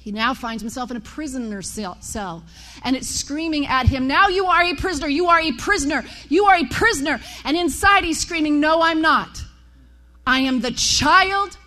He 0.00 0.12
now 0.12 0.32
finds 0.32 0.62
himself 0.62 0.90
in 0.90 0.96
a 0.96 1.00
prisoner 1.00 1.60
cell, 1.60 2.42
and 2.82 2.96
it's 2.96 3.06
screaming 3.06 3.66
at 3.66 3.86
him, 3.86 4.06
Now 4.06 4.28
you 4.28 4.46
are 4.46 4.62
a 4.62 4.74
prisoner, 4.74 5.08
you 5.08 5.26
are 5.26 5.38
a 5.38 5.52
prisoner, 5.52 6.06
you 6.30 6.46
are 6.46 6.56
a 6.56 6.64
prisoner. 6.64 7.20
And 7.44 7.54
inside 7.54 8.04
he's 8.04 8.18
screaming, 8.18 8.60
No, 8.60 8.80
I'm 8.80 9.02
not. 9.02 9.42
I 10.26 10.40
am 10.40 10.60
the 10.60 10.70
child, 10.70 11.58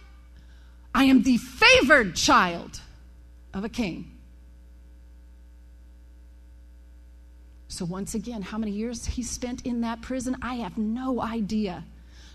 I 0.96 1.04
am 1.04 1.22
the 1.22 1.38
favored 1.38 2.16
child 2.16 2.82
of 3.54 3.64
a 3.64 3.70
king. 3.70 4.10
So, 7.68 7.86
once 7.86 8.16
again, 8.16 8.42
how 8.42 8.58
many 8.58 8.72
years 8.72 9.06
he 9.06 9.22
spent 9.22 9.64
in 9.64 9.82
that 9.82 10.02
prison, 10.02 10.38
I 10.42 10.56
have 10.56 10.76
no 10.80 11.22
idea. 11.22 11.84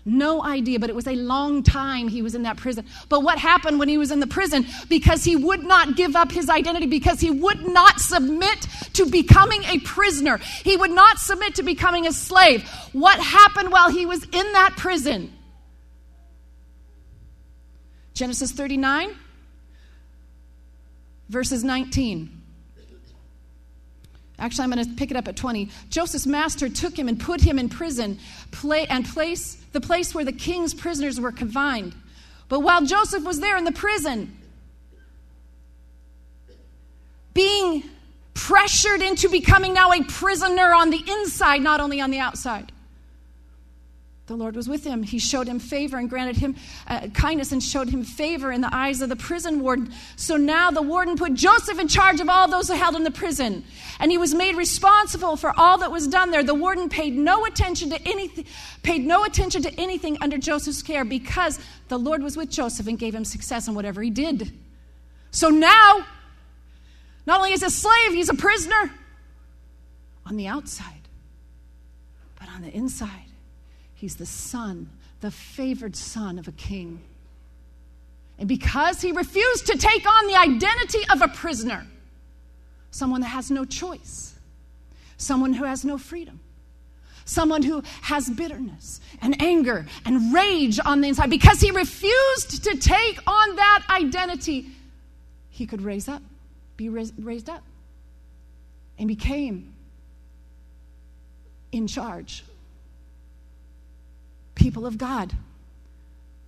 No 0.05 0.43
idea, 0.43 0.79
but 0.79 0.89
it 0.89 0.95
was 0.95 1.07
a 1.07 1.15
long 1.15 1.61
time 1.61 2.07
he 2.07 2.21
was 2.21 2.33
in 2.33 2.43
that 2.43 2.57
prison. 2.57 2.85
But 3.09 3.21
what 3.21 3.37
happened 3.37 3.79
when 3.79 3.89
he 3.89 3.97
was 3.97 4.11
in 4.11 4.19
the 4.19 4.27
prison? 4.27 4.65
Because 4.87 5.23
he 5.23 5.35
would 5.35 5.63
not 5.63 5.95
give 5.95 6.15
up 6.15 6.31
his 6.31 6.49
identity, 6.49 6.85
because 6.85 7.19
he 7.19 7.29
would 7.29 7.67
not 7.67 7.99
submit 7.99 8.65
to 8.93 9.05
becoming 9.05 9.63
a 9.65 9.79
prisoner, 9.79 10.37
he 10.37 10.77
would 10.77 10.91
not 10.91 11.19
submit 11.19 11.55
to 11.55 11.63
becoming 11.63 12.07
a 12.07 12.13
slave. 12.13 12.67
What 12.93 13.19
happened 13.19 13.71
while 13.71 13.89
he 13.89 14.05
was 14.05 14.23
in 14.23 14.53
that 14.53 14.75
prison? 14.77 15.33
Genesis 18.13 18.51
39, 18.51 19.15
verses 21.29 21.63
19. 21.63 22.38
Actually, 24.39 24.63
I'm 24.63 24.71
going 24.71 24.85
to 24.85 24.93
pick 24.95 25.11
it 25.11 25.17
up 25.17 25.27
at 25.27 25.35
20. 25.35 25.69
Joseph's 25.89 26.25
master 26.25 26.69
took 26.69 26.97
him 26.97 27.07
and 27.07 27.19
put 27.19 27.41
him 27.41 27.59
in 27.59 27.69
prison 27.69 28.19
play, 28.51 28.87
and 28.87 29.05
place 29.05 29.55
the 29.71 29.81
place 29.81 30.15
where 30.15 30.25
the 30.25 30.31
king's 30.31 30.73
prisoners 30.73 31.19
were 31.19 31.31
confined. 31.31 31.93
But 32.47 32.61
while 32.61 32.85
Joseph 32.85 33.23
was 33.23 33.39
there 33.39 33.57
in 33.57 33.63
the 33.63 33.71
prison, 33.71 34.35
being 37.33 37.83
pressured 38.33 39.01
into 39.01 39.29
becoming 39.29 39.73
now 39.73 39.91
a 39.91 40.03
prisoner 40.03 40.73
on 40.73 40.89
the 40.89 41.03
inside, 41.07 41.61
not 41.61 41.79
only 41.79 42.01
on 42.01 42.09
the 42.09 42.19
outside 42.19 42.71
the 44.29 44.35
Lord 44.35 44.55
was 44.55 44.69
with 44.69 44.83
him. 44.83 45.01
He 45.01 45.17
showed 45.17 45.47
him 45.47 45.59
favor 45.59 45.97
and 45.97 46.07
granted 46.07 46.37
him 46.37 46.55
uh, 46.87 47.07
kindness 47.15 47.51
and 47.51 47.61
showed 47.61 47.89
him 47.89 48.03
favor 48.03 48.51
in 48.51 48.61
the 48.61 48.73
eyes 48.73 49.01
of 49.01 49.09
the 49.09 49.15
prison 49.15 49.59
warden. 49.59 49.91
So 50.15 50.37
now 50.37 50.69
the 50.69 50.83
warden 50.83 51.17
put 51.17 51.33
Joseph 51.33 51.79
in 51.79 51.87
charge 51.87 52.21
of 52.21 52.29
all 52.29 52.47
those 52.47 52.67
who 52.67 52.75
held 52.75 52.95
in 52.95 53.03
the 53.03 53.11
prison. 53.11 53.65
And 53.99 54.11
he 54.11 54.19
was 54.19 54.35
made 54.35 54.55
responsible 54.55 55.35
for 55.35 55.51
all 55.59 55.79
that 55.79 55.91
was 55.91 56.07
done 56.07 56.29
there. 56.29 56.43
The 56.43 56.53
warden 56.53 56.89
paid 56.89 57.17
no 57.17 57.45
attention 57.45 57.89
to 57.89 58.07
anything, 58.07 58.45
paid 58.83 59.03
no 59.03 59.23
attention 59.25 59.63
to 59.63 59.73
anything 59.79 60.17
under 60.21 60.37
Joseph's 60.37 60.83
care 60.83 61.03
because 61.03 61.59
the 61.87 61.97
Lord 61.97 62.21
was 62.21 62.37
with 62.37 62.51
Joseph 62.51 62.87
and 62.87 62.99
gave 62.99 63.15
him 63.15 63.25
success 63.25 63.67
in 63.67 63.73
whatever 63.73 64.03
he 64.03 64.11
did. 64.11 64.53
So 65.31 65.49
now, 65.49 66.05
not 67.25 67.39
only 67.39 67.53
is 67.53 67.63
a 67.63 67.71
slave, 67.71 68.13
he's 68.13 68.29
a 68.29 68.35
prisoner 68.35 68.91
on 70.27 70.37
the 70.37 70.45
outside, 70.45 71.07
but 72.39 72.47
on 72.49 72.61
the 72.61 72.69
inside 72.69 73.28
He's 73.99 74.15
the 74.15 74.25
son, 74.25 74.89
the 75.19 75.29
favored 75.29 75.93
son 75.93 76.39
of 76.39 76.47
a 76.47 76.53
king. 76.53 77.01
And 78.37 78.47
because 78.47 79.01
he 79.01 79.11
refused 79.11 79.67
to 79.67 79.77
take 79.77 80.07
on 80.07 80.27
the 80.27 80.39
identity 80.39 80.99
of 81.11 81.21
a 81.21 81.27
prisoner, 81.27 81.85
someone 82.91 83.19
that 83.19 83.27
has 83.27 83.51
no 83.51 83.65
choice, 83.65 84.35
someone 85.17 85.51
who 85.51 85.65
has 85.65 85.83
no 85.83 85.97
freedom, 85.97 86.39
someone 87.25 87.61
who 87.61 87.83
has 88.03 88.29
bitterness 88.29 89.01
and 89.21 89.41
anger 89.41 89.85
and 90.05 90.33
rage 90.33 90.79
on 90.85 91.01
the 91.01 91.09
inside, 91.09 91.29
because 91.29 91.59
he 91.59 91.69
refused 91.69 92.63
to 92.63 92.77
take 92.77 93.19
on 93.27 93.57
that 93.57 93.83
identity, 93.89 94.69
he 95.49 95.67
could 95.67 95.81
raise 95.81 96.07
up, 96.07 96.21
be 96.77 96.87
raised 96.87 97.49
up, 97.49 97.63
and 98.97 99.09
became 99.09 99.75
in 101.73 101.85
charge 101.85 102.45
people 104.59 104.85
of 104.85 104.97
God. 104.97 105.33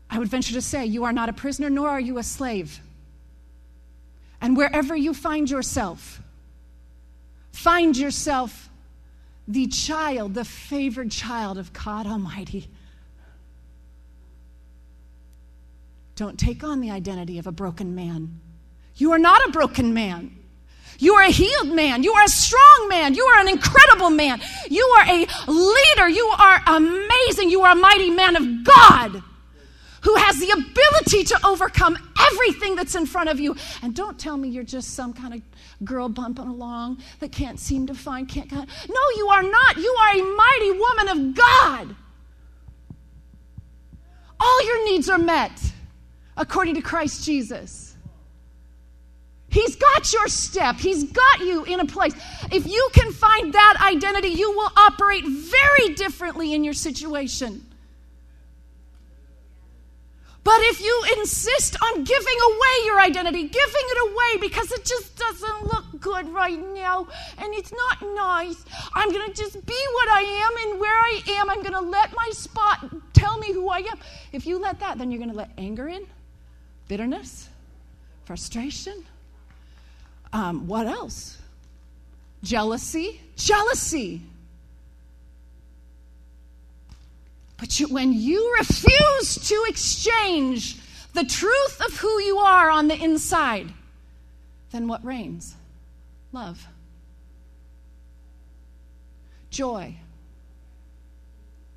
I 0.10 0.20
would 0.20 0.28
venture 0.28 0.54
to 0.54 0.62
say, 0.62 0.86
you 0.86 1.06
are 1.06 1.14
not 1.14 1.30
a 1.30 1.34
prisoner, 1.34 1.70
nor 1.70 1.90
are 1.90 2.00
you 2.00 2.18
a 2.18 2.24
slave. 2.24 2.82
And 4.42 4.58
wherever 4.58 4.96
you 4.96 5.14
find 5.14 5.50
yourself, 5.50 6.22
find 7.52 7.96
yourself 7.96 8.70
the 9.48 9.68
child, 9.68 10.34
the 10.34 10.46
favored 10.46 11.12
child 11.12 11.58
of 11.58 11.72
God 11.72 12.06
Almighty. 12.06 12.68
Don't 16.16 16.38
take 16.38 16.64
on 16.64 16.82
the 16.82 16.92
identity 16.92 17.40
of 17.40 17.48
a 17.48 17.52
broken 17.52 17.96
man. 17.96 18.40
You 18.96 19.14
are 19.14 19.20
not 19.20 19.48
a 19.48 19.52
broken 19.52 19.94
man. 19.94 20.38
You 21.02 21.16
are 21.16 21.24
a 21.24 21.32
healed 21.32 21.70
man. 21.70 22.04
You 22.04 22.14
are 22.14 22.24
a 22.24 22.30
strong 22.30 22.88
man. 22.88 23.16
You 23.16 23.26
are 23.26 23.40
an 23.40 23.48
incredible 23.48 24.12
man. 24.12 24.40
You 24.70 24.84
are 25.00 25.04
a 25.04 25.26
leader. 25.48 26.08
You 26.08 26.32
are 26.38 26.62
amazing. 26.68 27.50
You 27.50 27.64
are 27.64 27.72
a 27.72 27.76
mighty 27.76 28.12
man 28.12 28.36
of 28.36 28.64
God 28.64 29.24
who 30.04 30.16
has 30.16 30.38
the 30.40 30.52
ability 30.52 31.24
to 31.24 31.40
overcome 31.46 31.98
everything 32.32 32.76
that's 32.76 32.94
in 32.94 33.08
front 33.08 33.30
of 33.30 33.40
you. 33.40 33.56
And 33.82 33.96
don't 33.96 34.20
tell 34.20 34.38
me 34.38 34.50
you're 34.50 34.64
just 34.64 34.94
some 34.94 35.12
kind 35.12 35.34
of 35.34 35.42
girl 35.84 36.08
bumping 36.08 36.48
along 36.48 37.02
that 37.20 37.32
can't 37.32 37.60
seem 37.60 37.88
to 37.88 37.96
find, 37.96 38.30
can't. 38.30 38.52
No, 38.52 39.02
you 39.18 39.28
are 39.30 39.44
not. 39.44 39.78
You 39.78 39.96
are 40.02 40.12
a 40.12 40.36
mighty 40.36 40.72
woman 40.72 41.08
of 41.08 41.36
God. 41.36 41.96
All 44.40 44.66
your 44.66 44.86
needs 44.86 45.10
are 45.10 45.18
met 45.18 45.52
according 46.38 46.76
to 46.76 46.82
Christ 46.82 47.26
Jesus. 47.26 47.91
He's 49.52 49.76
got 49.76 50.14
your 50.14 50.28
step. 50.30 50.78
He's 50.78 51.04
got 51.04 51.40
you 51.42 51.66
in 51.66 51.82
a 51.82 51.86
place. 51.86 52.14
If 52.52 52.66
you 52.66 52.90
can 52.94 53.12
find 53.12 53.54
that 53.54 53.86
identity, 53.86 54.30
you 54.30 54.50
will 54.52 54.72
operate 54.78 55.26
very 55.28 55.94
differently 55.94 56.54
in 56.54 56.64
your 56.64 56.74
situation. 56.74 57.66
But 60.44 60.58
if 60.62 60.82
you 60.82 61.04
insist 61.18 61.76
on 61.84 62.04
giving 62.04 62.38
away 62.46 62.86
your 62.86 63.00
identity, 63.00 63.44
giving 63.44 63.52
it 63.76 64.12
away 64.12 64.48
because 64.48 64.72
it 64.72 64.86
just 64.86 65.16
doesn't 65.18 65.66
look 65.66 66.00
good 66.00 66.30
right 66.30 66.60
now 66.74 67.08
and 67.38 67.54
it's 67.54 67.72
not 67.72 68.02
nice, 68.16 68.66
I'm 68.96 69.12
going 69.12 69.32
to 69.32 69.34
just 69.36 69.64
be 69.66 69.86
what 69.94 70.10
I 70.10 70.22
am 70.22 70.72
and 70.72 70.80
where 70.80 70.96
I 70.96 71.22
am. 71.28 71.50
I'm 71.50 71.62
going 71.62 71.74
to 71.74 71.82
let 71.82 72.16
my 72.16 72.30
spot 72.32 72.86
tell 73.14 73.38
me 73.38 73.54
who 73.54 73.70
I 73.70 73.80
am. 73.80 74.00
If 74.32 74.48
you 74.48 74.60
let 74.60 74.80
that, 74.80 74.98
then 74.98 75.12
you're 75.12 75.20
going 75.20 75.30
to 75.30 75.38
let 75.38 75.52
anger 75.60 75.90
in, 75.90 76.08
bitterness, 76.88 77.50
frustration, 78.26 79.06
um, 80.34 80.68
what 80.68 80.88
else? 80.88 81.38
Jealousy. 82.44 83.22
Jealousy. 83.36 84.22
But 87.58 87.80
you, 87.80 87.88
when 87.88 88.14
you 88.14 88.56
refuse 88.58 89.36
to 89.50 89.66
exchange 89.68 90.78
the 91.14 91.24
truth 91.24 91.82
of 91.86 91.96
who 91.98 92.20
you 92.22 92.38
are 92.40 92.72
on 92.72 92.88
the 92.88 92.96
inside, 92.96 93.72
then 94.72 94.88
what 94.88 95.04
reigns? 95.06 95.56
Love, 96.32 96.66
joy, 99.50 99.94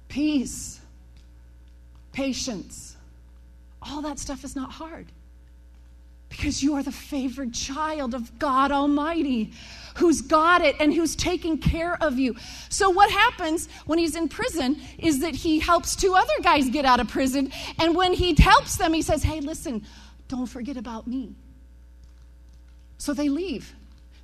peace, 0.09 0.81
patience. 2.13 2.97
All 3.83 4.01
that 4.03 4.19
stuff 4.19 4.45
is 4.45 4.57
not 4.57 4.71
hard 4.71 5.07
because 6.29 6.63
you 6.63 6.75
are 6.75 6.83
the 6.83 6.93
favored 6.93 7.55
child 7.55 8.15
of 8.15 8.39
God 8.39 8.73
Almighty 8.73 9.53
who's 9.97 10.21
got 10.21 10.61
it 10.63 10.77
and 10.81 10.93
who's 10.93 11.15
taking 11.15 11.59
care 11.59 11.97
of 12.03 12.19
you. 12.19 12.37
So, 12.69 12.91
what 12.91 13.11
happens 13.11 13.69
when 13.87 13.99
he's 13.99 14.17
in 14.17 14.29
prison 14.29 14.81
is 14.99 15.21
that 15.21 15.35
he 15.35 15.59
helps 15.59 15.97
two 15.97 16.15
other 16.15 16.33
guys 16.43 16.69
get 16.69 16.85
out 16.85 17.01
of 17.01 17.09
prison. 17.09 17.53
And 17.79 17.95
when 17.95 18.13
he 18.13 18.35
helps 18.35 18.77
them, 18.77 18.93
he 18.93 19.03
says, 19.03 19.23
Hey, 19.23 19.41
listen, 19.41 19.85
don't 20.29 20.47
forget 20.47 20.77
about 20.77 21.07
me. 21.07 21.35
So 22.99 23.13
they 23.13 23.29
leave. 23.29 23.75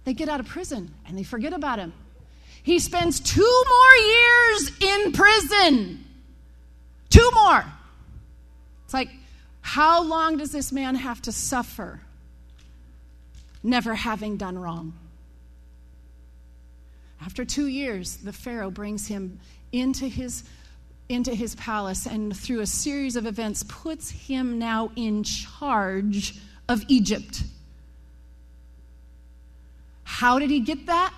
They 0.05 0.15
get 0.15 0.29
out 0.29 0.41
of 0.41 0.47
prison 0.47 0.95
and 1.07 1.17
they 1.17 1.23
forget 1.23 1.53
about 1.53 1.79
him. 1.79 1.93
He 2.63 2.79
spends 2.79 3.21
two 3.21 3.65
more 3.69 3.95
years 3.97 4.71
in 4.81 5.13
prison. 5.13 6.05
Two 7.09 7.31
more. 7.35 7.65
It's 8.85 8.95
like, 8.95 9.11
how 9.71 10.03
long 10.03 10.37
does 10.37 10.51
this 10.51 10.73
man 10.73 10.97
have 10.97 11.23
to 11.23 11.31
suffer 11.31 12.01
never 13.63 13.95
having 13.95 14.37
done 14.37 14.59
wrong? 14.59 14.95
After 17.25 17.45
two 17.45 17.69
years, 17.69 18.17
the 18.17 18.33
Pharaoh 18.33 18.73
brings 18.73 19.07
him 19.07 19.39
into 19.71 20.09
his, 20.09 20.43
into 21.09 21.33
his 21.33 21.55
palace 21.55 22.05
and, 22.05 22.37
through 22.37 22.63
a 22.63 22.67
series 22.67 23.15
of 23.15 23.27
events, 23.27 23.63
puts 23.69 24.11
him 24.11 24.59
now 24.59 24.91
in 24.97 25.23
charge 25.23 26.41
of 26.69 26.83
Egypt. 26.89 27.45
How 30.03 30.41
did 30.41 30.51
he 30.51 30.59
get 30.59 30.87
that? 30.87 31.15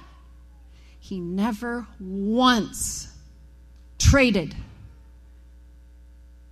He 1.01 1.21
never 1.21 1.87
once 1.99 3.09
traded 3.99 4.55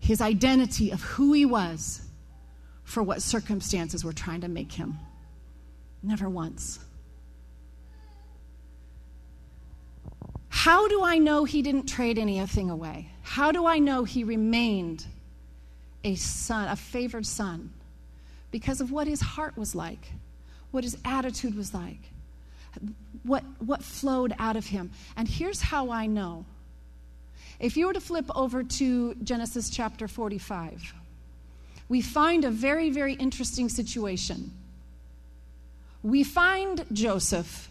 his 0.00 0.20
identity 0.20 0.90
of 0.90 1.02
who 1.02 1.32
he 1.32 1.46
was 1.46 2.02
for 2.82 3.02
what 3.02 3.22
circumstances 3.22 4.04
were 4.04 4.12
trying 4.12 4.40
to 4.40 4.48
make 4.48 4.72
him. 4.72 4.98
Never 6.02 6.28
once. 6.28 6.80
How 10.48 10.88
do 10.88 11.04
I 11.04 11.18
know 11.18 11.44
he 11.44 11.62
didn't 11.62 11.86
trade 11.86 12.18
anything 12.18 12.70
away? 12.70 13.10
How 13.22 13.52
do 13.52 13.66
I 13.66 13.78
know 13.78 14.04
he 14.04 14.24
remained 14.24 15.06
a 16.02 16.16
son, 16.16 16.68
a 16.68 16.76
favored 16.76 17.26
son, 17.26 17.72
because 18.50 18.80
of 18.80 18.90
what 18.90 19.06
his 19.06 19.20
heart 19.20 19.56
was 19.56 19.74
like, 19.74 20.12
what 20.70 20.82
his 20.82 20.96
attitude 21.04 21.56
was 21.56 21.72
like, 21.72 22.10
what, 23.22 23.44
what 23.58 23.82
flowed 23.82 24.34
out 24.38 24.56
of 24.56 24.66
him. 24.66 24.90
And 25.16 25.28
here's 25.28 25.60
how 25.60 25.90
I 25.90 26.06
know. 26.06 26.44
If 27.60 27.76
you 27.76 27.86
were 27.86 27.92
to 27.92 28.00
flip 28.00 28.30
over 28.34 28.64
to 28.64 29.14
Genesis 29.16 29.70
chapter 29.70 30.08
45, 30.08 30.94
we 31.88 32.00
find 32.00 32.44
a 32.44 32.50
very, 32.50 32.90
very 32.90 33.12
interesting 33.14 33.68
situation. 33.68 34.50
We 36.02 36.24
find 36.24 36.84
Joseph 36.92 37.70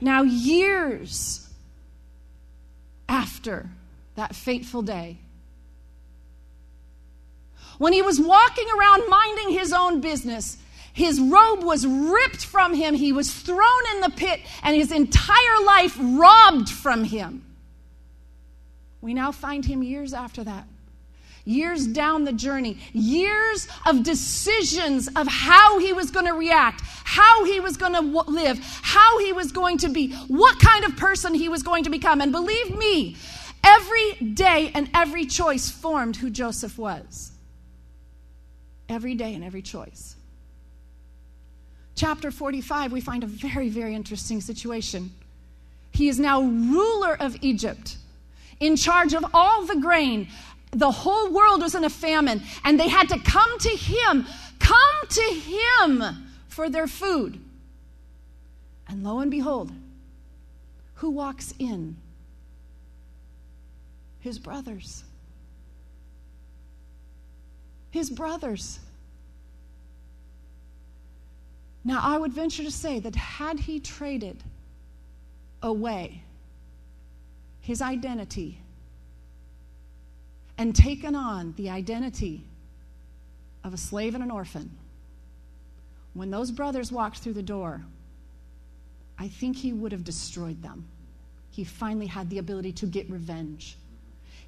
now, 0.00 0.22
years 0.22 1.46
after 3.08 3.68
that 4.14 4.34
fateful 4.34 4.82
day, 4.82 5.18
when 7.78 7.92
he 7.92 8.02
was 8.02 8.20
walking 8.20 8.66
around 8.78 9.08
minding 9.08 9.50
his 9.50 9.72
own 9.72 10.00
business, 10.00 10.56
his 10.92 11.20
robe 11.20 11.62
was 11.62 11.86
ripped 11.86 12.44
from 12.44 12.74
him, 12.74 12.94
he 12.94 13.12
was 13.12 13.32
thrown 13.32 13.82
in 13.94 14.00
the 14.00 14.10
pit, 14.10 14.40
and 14.62 14.74
his 14.74 14.90
entire 14.90 15.64
life 15.64 15.96
robbed 16.00 16.68
from 16.68 17.04
him. 17.04 17.44
We 19.00 19.14
now 19.14 19.32
find 19.32 19.64
him 19.64 19.82
years 19.82 20.12
after 20.12 20.44
that 20.44 20.66
years 21.44 21.86
down 21.86 22.24
the 22.24 22.32
journey, 22.32 22.78
years 22.92 23.68
of 23.86 24.02
decisions 24.02 25.08
of 25.16 25.26
how 25.26 25.78
he 25.78 25.92
was 25.92 26.10
going 26.10 26.26
to 26.26 26.32
react, 26.32 26.82
how 27.04 27.44
he 27.44 27.60
was 27.60 27.76
going 27.76 27.92
to 27.92 28.02
w- 28.02 28.36
live, 28.42 28.58
how 28.82 29.18
he 29.18 29.32
was 29.32 29.52
going 29.52 29.78
to 29.78 29.88
be, 29.88 30.12
what 30.28 30.58
kind 30.60 30.84
of 30.84 30.96
person 30.96 31.34
he 31.34 31.48
was 31.48 31.62
going 31.62 31.84
to 31.84 31.90
become. 31.90 32.20
And 32.20 32.32
believe 32.32 32.76
me, 32.76 33.16
every 33.64 34.12
day 34.14 34.70
and 34.74 34.88
every 34.94 35.26
choice 35.26 35.70
formed 35.70 36.16
who 36.16 36.30
Joseph 36.30 36.78
was. 36.78 37.32
Every 38.88 39.14
day 39.14 39.34
and 39.34 39.44
every 39.44 39.62
choice. 39.62 40.16
Chapter 41.94 42.30
45, 42.30 42.92
we 42.92 43.00
find 43.00 43.22
a 43.22 43.26
very, 43.26 43.68
very 43.68 43.94
interesting 43.94 44.40
situation. 44.40 45.10
He 45.92 46.08
is 46.08 46.18
now 46.18 46.42
ruler 46.42 47.16
of 47.20 47.36
Egypt, 47.40 47.96
in 48.60 48.76
charge 48.76 49.14
of 49.14 49.24
all 49.34 49.64
the 49.64 49.76
grain, 49.76 50.28
the 50.70 50.90
whole 50.90 51.30
world 51.32 51.62
was 51.62 51.74
in 51.74 51.84
a 51.84 51.90
famine, 51.90 52.42
and 52.64 52.78
they 52.78 52.88
had 52.88 53.08
to 53.08 53.18
come 53.20 53.58
to 53.58 53.70
him, 53.70 54.26
come 54.58 55.08
to 55.08 55.22
him 55.22 56.04
for 56.48 56.68
their 56.68 56.86
food. 56.86 57.40
And 58.86 59.02
lo 59.02 59.20
and 59.20 59.30
behold, 59.30 59.72
who 60.94 61.10
walks 61.10 61.54
in? 61.58 61.96
His 64.20 64.38
brothers. 64.38 65.02
His 67.90 68.10
brothers. 68.10 68.78
Now, 71.82 72.00
I 72.02 72.18
would 72.18 72.32
venture 72.32 72.62
to 72.62 72.70
say 72.70 73.00
that 73.00 73.16
had 73.16 73.58
he 73.58 73.80
traded 73.80 74.42
away 75.62 76.22
his 77.60 77.82
identity 77.82 78.60
and 80.58 80.74
taken 80.74 81.14
on 81.14 81.54
the 81.56 81.70
identity 81.70 82.44
of 83.64 83.74
a 83.74 83.76
slave 83.76 84.14
and 84.14 84.22
an 84.22 84.30
orphan, 84.30 84.70
when 86.14 86.30
those 86.30 86.50
brothers 86.50 86.90
walked 86.90 87.18
through 87.18 87.34
the 87.34 87.42
door, 87.42 87.82
I 89.18 89.28
think 89.28 89.56
he 89.56 89.72
would 89.72 89.92
have 89.92 90.04
destroyed 90.04 90.62
them. 90.62 90.86
He 91.50 91.64
finally 91.64 92.06
had 92.06 92.30
the 92.30 92.38
ability 92.38 92.72
to 92.72 92.86
get 92.86 93.10
revenge 93.10 93.76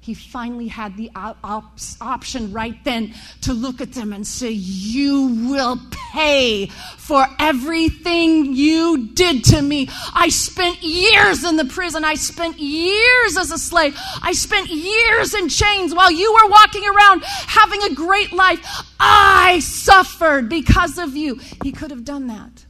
he 0.03 0.13
finally 0.13 0.67
had 0.67 0.97
the 0.97 1.09
op- 1.15 1.79
option 2.01 2.51
right 2.51 2.75
then 2.83 3.13
to 3.39 3.53
look 3.53 3.79
at 3.79 3.93
them 3.93 4.11
and 4.11 4.27
say, 4.27 4.49
You 4.49 5.47
will 5.49 5.79
pay 6.11 6.65
for 6.97 7.25
everything 7.39 8.53
you 8.53 9.07
did 9.13 9.45
to 9.45 9.61
me. 9.61 9.87
I 10.13 10.27
spent 10.27 10.83
years 10.83 11.45
in 11.45 11.55
the 11.55 11.63
prison. 11.63 12.03
I 12.03 12.15
spent 12.15 12.59
years 12.59 13.37
as 13.37 13.49
a 13.51 13.57
slave. 13.57 13.97
I 14.21 14.33
spent 14.33 14.67
years 14.67 15.33
in 15.33 15.47
chains 15.47 15.95
while 15.95 16.11
you 16.11 16.33
were 16.33 16.49
walking 16.49 16.83
around 16.85 17.23
having 17.23 17.81
a 17.83 17.95
great 17.95 18.33
life. 18.33 18.59
I 18.99 19.59
suffered 19.59 20.49
because 20.49 20.97
of 20.97 21.15
you. 21.15 21.39
He 21.63 21.71
could 21.71 21.91
have 21.91 22.03
done 22.03 22.27
that. 22.27 22.65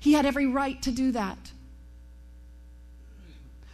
He 0.00 0.14
had 0.14 0.24
every 0.24 0.46
right 0.46 0.80
to 0.80 0.90
do 0.90 1.12
that. 1.12 1.52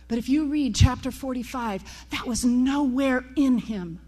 But 0.09 0.19
if 0.19 0.29
you 0.29 0.47
read 0.47 0.75
chapter 0.75 1.11
45, 1.11 2.07
that 2.11 2.27
was 2.27 2.45
nowhere 2.45 3.25
in 3.37 3.59
him. 3.59 4.01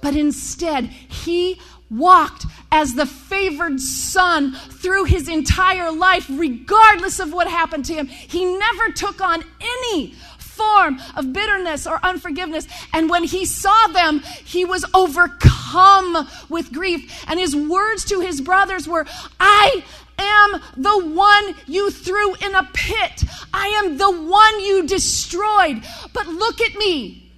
But 0.00 0.16
instead, 0.16 0.86
he 0.86 1.60
walked 1.88 2.46
as 2.72 2.94
the 2.94 3.06
favored 3.06 3.80
son 3.80 4.52
through 4.52 5.04
his 5.04 5.28
entire 5.28 5.92
life, 5.92 6.26
regardless 6.28 7.20
of 7.20 7.32
what 7.32 7.46
happened 7.46 7.84
to 7.84 7.94
him. 7.94 8.08
He 8.08 8.44
never 8.44 8.90
took 8.90 9.20
on 9.20 9.44
any 9.60 10.14
form 10.38 11.00
of 11.16 11.32
bitterness 11.32 11.86
or 11.86 12.00
unforgiveness. 12.02 12.66
And 12.92 13.08
when 13.08 13.24
he 13.24 13.44
saw 13.44 13.86
them, 13.88 14.20
he 14.44 14.64
was 14.64 14.84
overcome 14.92 16.28
with 16.48 16.72
grief. 16.72 17.24
And 17.28 17.38
his 17.38 17.54
words 17.54 18.04
to 18.06 18.20
his 18.20 18.40
brothers 18.40 18.88
were, 18.88 19.06
I 19.38 19.84
am 20.22 20.60
the 20.76 21.06
one 21.14 21.54
you 21.66 21.90
threw 21.90 22.34
in 22.34 22.54
a 22.54 22.68
pit. 22.72 23.24
I 23.52 23.68
am 23.68 23.98
the 23.98 24.10
one 24.10 24.60
you 24.60 24.86
destroyed. 24.86 25.82
But 26.12 26.26
look 26.26 26.60
at 26.60 26.74
me 26.76 27.32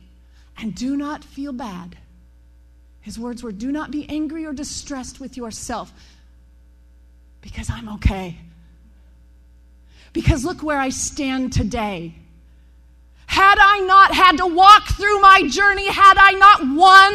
and 0.59 0.75
do 0.75 0.97
not 0.97 1.25
feel 1.25 1.53
bad. 1.53 1.97
His 3.01 3.19
words 3.19 3.43
were, 3.43 3.53
Do 3.53 3.71
not 3.71 3.91
be 3.91 4.09
angry 4.09 4.47
or 4.47 4.53
distressed 4.53 5.21
with 5.21 5.37
yourself 5.37 5.93
because 7.43 7.69
I'm 7.69 7.89
okay. 7.97 8.39
Because 10.15 10.45
look 10.45 10.63
where 10.63 10.79
I 10.79 10.89
stand 10.89 11.53
today. 11.53 12.15
Had 13.35 13.59
I 13.61 13.81
not 13.81 14.15
had 14.15 14.37
to 14.37 14.47
walk 14.47 14.87
through 14.91 15.21
my 15.21 15.43
journey, 15.49 15.89
had 15.89 16.17
I 16.17 16.35
not 16.35 16.61
won 16.69 17.13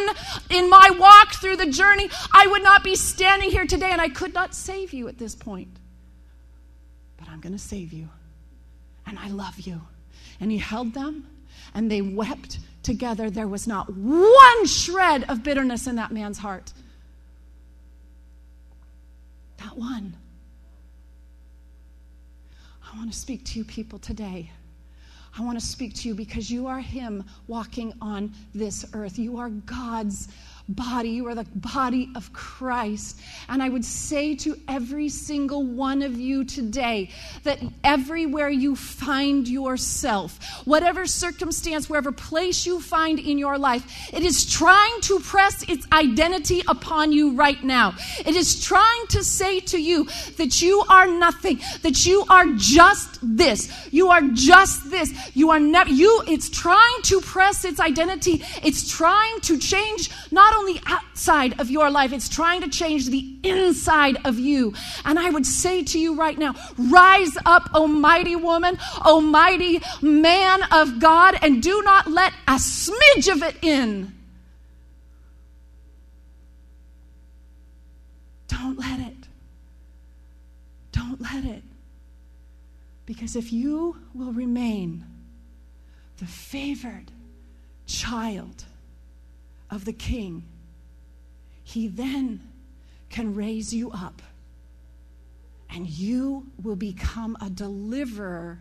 in 0.50 0.68
my 0.68 0.90
walk 0.98 1.32
through 1.32 1.56
the 1.56 1.70
journey, 1.70 2.10
I 2.30 2.46
would 2.46 2.62
not 2.62 2.84
be 2.84 2.94
standing 2.94 3.50
here 3.50 3.64
today 3.64 3.90
and 3.90 4.02
I 4.02 4.10
could 4.10 4.34
not 4.34 4.54
save 4.54 4.92
you 4.92 5.08
at 5.08 5.16
this 5.16 5.34
point. 5.34 5.78
But 7.16 7.30
I'm 7.30 7.40
going 7.40 7.54
to 7.54 7.58
save 7.58 7.94
you. 7.94 8.10
And 9.06 9.18
I 9.18 9.28
love 9.28 9.60
you. 9.60 9.80
And 10.40 10.50
he 10.50 10.58
held 10.58 10.92
them 10.92 11.26
and 11.72 11.90
they 11.90 12.02
wept 12.02 12.58
together. 12.82 13.30
There 13.30 13.48
was 13.48 13.66
not 13.66 13.88
one 13.88 14.66
shred 14.66 15.24
of 15.26 15.42
bitterness 15.42 15.86
in 15.86 15.96
that 15.96 16.12
man's 16.12 16.36
heart. 16.36 16.74
Not 19.58 19.78
one. 19.78 20.16
I 22.92 22.98
want 22.98 23.10
to 23.10 23.18
speak 23.18 23.42
to 23.46 23.58
you 23.58 23.64
people 23.64 23.98
today. 23.98 24.50
I 25.40 25.42
want 25.42 25.58
to 25.58 25.64
speak 25.66 25.94
to 25.94 26.08
you 26.08 26.14
because 26.14 26.50
you 26.50 26.66
are 26.66 26.80
Him 26.80 27.24
walking 27.46 27.94
on 28.02 28.30
this 28.54 28.84
earth. 28.92 29.18
You 29.18 29.38
are 29.38 29.48
God's 29.48 30.28
body. 30.70 31.10
You 31.10 31.28
are 31.28 31.34
the 31.34 31.46
body 31.54 32.10
of 32.14 32.32
Christ. 32.32 33.20
And 33.48 33.62
I 33.62 33.68
would 33.68 33.84
say 33.84 34.34
to 34.36 34.56
every 34.68 35.08
single 35.08 35.64
one 35.64 36.02
of 36.02 36.18
you 36.18 36.44
today 36.44 37.10
that 37.42 37.60
everywhere 37.82 38.48
you 38.48 38.76
find 38.76 39.48
yourself, 39.48 40.38
whatever 40.64 41.06
circumstance, 41.06 41.88
wherever 41.88 42.12
place 42.12 42.66
you 42.66 42.80
find 42.80 43.18
in 43.18 43.38
your 43.38 43.58
life, 43.58 43.84
it 44.12 44.22
is 44.22 44.50
trying 44.50 45.00
to 45.02 45.20
press 45.20 45.62
its 45.68 45.86
identity 45.92 46.62
upon 46.68 47.12
you 47.12 47.32
right 47.32 47.62
now. 47.64 47.94
It 48.24 48.36
is 48.36 48.62
trying 48.62 49.06
to 49.08 49.24
say 49.24 49.60
to 49.60 49.80
you 49.80 50.04
that 50.36 50.62
you 50.62 50.84
are 50.88 51.06
nothing, 51.06 51.60
that 51.82 52.06
you 52.06 52.24
are 52.30 52.46
just 52.56 53.18
this. 53.22 53.92
You 53.92 54.08
are 54.08 54.22
just 54.22 54.90
this. 54.90 55.12
You 55.34 55.50
are 55.50 55.60
never, 55.60 55.90
you, 55.90 56.22
it's 56.26 56.48
trying 56.48 57.02
to 57.04 57.20
press 57.20 57.64
its 57.64 57.80
identity. 57.80 58.42
It's 58.62 58.88
trying 58.88 59.40
to 59.40 59.58
change 59.58 60.10
not 60.30 60.59
only 60.60 60.74
the 60.74 60.82
outside 60.86 61.58
of 61.60 61.70
your 61.70 61.90
life, 61.90 62.12
it's 62.12 62.28
trying 62.28 62.60
to 62.60 62.68
change 62.68 63.08
the 63.08 63.36
inside 63.42 64.18
of 64.24 64.38
you. 64.38 64.74
And 65.04 65.18
I 65.18 65.30
would 65.30 65.46
say 65.46 65.82
to 65.84 65.98
you 65.98 66.14
right 66.14 66.38
now 66.38 66.54
rise 66.76 67.36
up, 67.46 67.74
almighty 67.74 68.36
woman, 68.36 68.78
almighty 69.00 69.80
man 70.02 70.62
of 70.70 71.00
God, 71.00 71.36
and 71.42 71.62
do 71.62 71.82
not 71.82 72.08
let 72.08 72.32
a 72.46 72.54
smidge 72.54 73.32
of 73.32 73.42
it 73.42 73.56
in. 73.62 74.14
Don't 78.48 78.78
let 78.78 79.00
it. 79.00 79.16
Don't 80.92 81.20
let 81.20 81.44
it. 81.44 81.62
Because 83.06 83.34
if 83.34 83.52
you 83.52 83.96
will 84.14 84.32
remain 84.32 85.04
the 86.18 86.26
favored 86.26 87.10
child 87.86 88.64
of 89.70 89.84
the 89.84 89.92
king, 89.92 90.44
he 91.70 91.86
then 91.86 92.40
can 93.10 93.34
raise 93.34 93.72
you 93.72 93.92
up 93.92 94.22
and 95.72 95.88
you 95.88 96.46
will 96.62 96.74
become 96.74 97.36
a 97.40 97.48
deliverer 97.48 98.58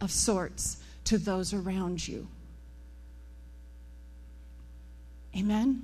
of 0.00 0.10
sorts 0.10 0.76
to 1.04 1.16
those 1.16 1.54
around 1.54 2.06
you. 2.06 2.28
Amen? 5.34 5.82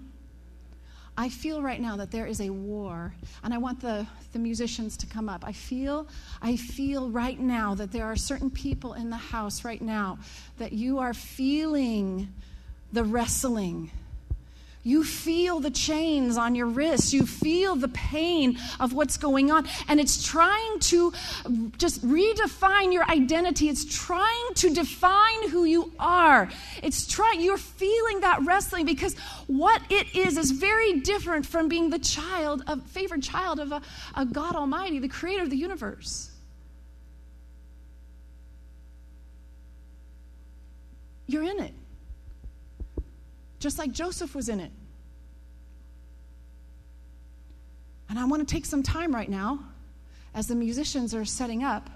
I 1.17 1.31
feel 1.31 1.63
right 1.63 1.81
now 1.81 1.97
that 1.97 2.11
there 2.11 2.27
is 2.27 2.43
a 2.43 2.51
war, 2.51 3.15
and 3.43 3.55
I 3.55 3.59
want 3.59 3.81
the, 3.81 4.07
the 4.35 4.39
musicians 4.39 4.99
to 4.99 5.07
come 5.07 5.31
up. 5.31 5.45
I 5.47 5.53
feel, 5.53 6.07
I 6.43 6.57
feel 6.57 7.09
right 7.09 7.41
now 7.41 7.75
that 7.75 7.91
there 7.91 8.05
are 8.05 8.17
certain 8.17 8.51
people 8.51 8.93
in 8.93 9.09
the 9.09 9.17
house 9.17 9.65
right 9.65 9.81
now 9.81 10.19
that 10.59 10.73
you 10.75 10.99
are 10.99 11.15
feeling 11.15 12.35
the 12.93 13.03
wrestling 13.03 13.91
you 14.87 15.03
feel 15.03 15.59
the 15.59 15.71
chains 15.71 16.39
on 16.39 16.55
your 16.55 16.69
wrists. 16.69 17.13
You 17.13 17.27
feel 17.27 17.75
the 17.75 17.89
pain 17.89 18.57
of 18.79 18.93
what's 18.93 19.17
going 19.17 19.51
on. 19.51 19.67
And 19.89 19.99
it's 19.99 20.25
trying 20.25 20.79
to 20.79 21.13
just 21.77 22.07
redefine 22.07 22.93
your 22.93 23.03
identity. 23.11 23.69
It's 23.69 23.85
trying 23.85 24.55
to 24.55 24.73
define 24.73 25.51
who 25.51 25.65
you 25.65 25.93
are. 25.99 26.49
It's 26.85 27.05
trying, 27.05 27.41
you're 27.41 27.59
feeling 27.59 28.21
that 28.21 28.45
wrestling 28.45 28.87
because 28.87 29.17
what 29.49 29.83
it 29.91 30.15
is 30.15 30.39
is 30.39 30.53
very 30.53 31.01
different 31.01 31.47
from 31.47 31.67
being 31.67 31.91
the 31.91 31.99
child, 31.99 32.63
a 32.69 32.81
favored 32.81 33.25
child 33.25 33.59
of 33.59 33.73
a, 33.73 33.83
a 34.15 34.25
God 34.25 34.55
Almighty, 34.55 35.01
the 35.01 35.09
creator 35.09 35.43
of 35.43 35.51
the 35.51 35.57
universe. 35.57 36.31
You're 41.27 41.43
in 41.43 41.59
it 41.59 41.75
just 43.67 43.81
like 43.81 43.91
Joseph 43.91 44.33
was 44.33 44.49
in 44.49 44.61
it. 44.61 44.71
And 48.09 48.17
I 48.17 48.25
want 48.25 48.47
to 48.47 48.55
take 48.55 48.65
some 48.65 48.81
time 48.81 49.13
right 49.13 49.29
now, 49.29 49.59
as 50.37 50.47
the 50.47 50.55
musicians 50.55 51.17
are 51.17 51.25
setting 51.25 51.65
up, 51.65 51.91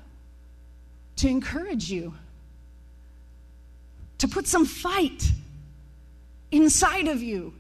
to 1.15 1.29
encourage 1.29 1.89
you 1.89 2.13
to 4.19 4.27
put 4.27 4.49
some 4.49 4.67
fight 4.67 5.31
inside 6.51 7.07
of 7.07 7.23
you, 7.23 7.55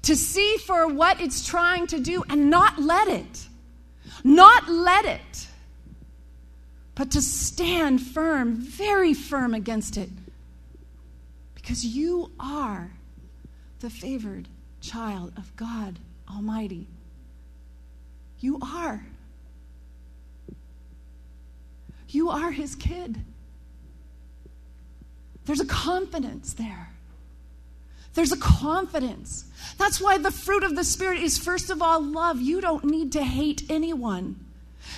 to 0.00 0.16
see 0.16 0.56
for 0.56 0.88
what 0.88 1.20
it's 1.20 1.46
trying 1.46 1.86
to 1.88 2.00
do 2.00 2.24
and 2.30 2.48
not 2.48 2.80
let 2.80 3.08
it, 3.08 3.48
not 4.24 4.66
let 4.70 5.04
it, 5.04 5.46
but 6.94 7.10
to 7.10 7.20
stand 7.20 8.00
firm, 8.00 8.54
very 8.54 9.12
firm 9.12 9.52
against 9.52 9.98
it 9.98 10.08
because 11.64 11.82
you 11.82 12.30
are 12.38 12.92
the 13.80 13.88
favored 13.88 14.48
child 14.82 15.32
of 15.38 15.56
God 15.56 15.98
Almighty. 16.30 16.86
You 18.38 18.58
are. 18.60 19.06
You 22.10 22.28
are 22.28 22.50
his 22.50 22.74
kid. 22.74 23.24
There's 25.46 25.60
a 25.60 25.66
confidence 25.66 26.52
there. 26.52 26.90
There's 28.12 28.32
a 28.32 28.36
confidence. 28.36 29.46
That's 29.78 30.02
why 30.02 30.18
the 30.18 30.30
fruit 30.30 30.64
of 30.64 30.76
the 30.76 30.84
Spirit 30.84 31.20
is, 31.20 31.38
first 31.38 31.70
of 31.70 31.80
all, 31.80 32.02
love. 32.02 32.42
You 32.42 32.60
don't 32.60 32.84
need 32.84 33.10
to 33.12 33.24
hate 33.24 33.62
anyone. 33.70 34.43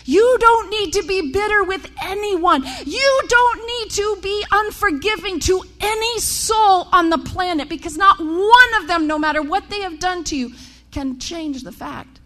You 0.05 0.37
don't 0.41 0.71
need 0.71 0.93
to 0.95 1.03
be 1.03 1.33
bitter 1.33 1.65
with 1.65 1.91
anyone. 2.03 2.65
You 2.85 3.23
don't 3.29 3.67
need 3.67 3.91
to 3.93 4.19
be 4.23 4.45
unforgiving 4.53 5.41
to 5.41 5.63
any 5.81 6.21
soul 6.21 6.89
on 6.93 7.11
the 7.11 7.19
planet 7.19 7.69
because 7.69 7.97
not 7.97 8.19
one 8.19 8.83
of 8.83 8.89
them, 8.89 9.07
no 9.07 9.19
matter 9.19 9.43
what 9.43 9.69
they 9.69 9.81
have 9.81 9.99
done 9.99 10.25
to 10.25 10.37
you, 10.37 10.53
can 10.93 11.19
change 11.19 11.63
the 11.63 11.73
fact 11.73 12.21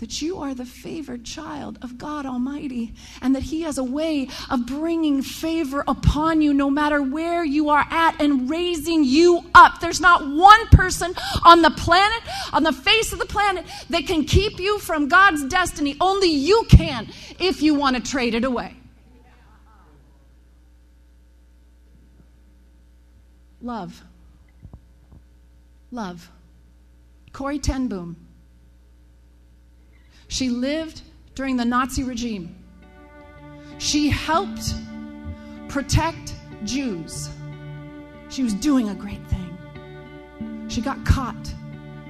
that 0.00 0.22
you 0.22 0.38
are 0.38 0.54
the 0.54 0.64
favored 0.64 1.24
child 1.24 1.78
of 1.82 1.98
God 1.98 2.24
Almighty 2.24 2.94
and 3.20 3.34
that 3.36 3.42
He 3.42 3.62
has 3.62 3.76
a 3.76 3.84
way 3.84 4.28
of 4.48 4.64
bringing 4.64 5.20
favor 5.20 5.84
upon 5.86 6.40
you 6.40 6.54
no 6.54 6.70
matter 6.70 7.02
where 7.02 7.44
you 7.44 7.68
are 7.68 7.84
at 7.90 8.18
and 8.18 8.48
raising 8.48 9.04
you 9.04 9.44
up. 9.54 9.80
There's 9.80 10.00
not 10.00 10.26
one 10.26 10.68
person 10.68 11.14
on 11.44 11.60
the 11.60 11.70
planet, 11.70 12.22
on 12.54 12.62
the 12.62 12.72
face 12.72 13.12
of 13.12 13.18
the 13.18 13.26
planet, 13.26 13.66
that 13.90 14.06
can 14.06 14.24
keep 14.24 14.58
you 14.58 14.78
from 14.78 15.08
God's 15.08 15.44
destiny. 15.44 15.96
Only 16.00 16.30
you 16.30 16.64
can 16.70 17.08
if 17.38 17.60
you 17.60 17.74
want 17.74 17.96
to 17.96 18.02
trade 18.02 18.34
it 18.34 18.44
away. 18.44 18.74
Love. 23.60 24.02
Love. 25.90 26.30
Corrie 27.34 27.58
ten 27.58 27.88
Boom 27.88 28.29
she 30.30 30.48
lived 30.48 31.02
during 31.34 31.56
the 31.56 31.64
Nazi 31.64 32.04
regime. 32.04 32.54
She 33.78 34.08
helped 34.08 34.74
protect 35.68 36.34
Jews. 36.64 37.28
She 38.28 38.44
was 38.44 38.54
doing 38.54 38.88
a 38.90 38.94
great 38.94 39.26
thing. 39.26 40.66
She 40.68 40.80
got 40.80 41.04
caught. 41.04 41.52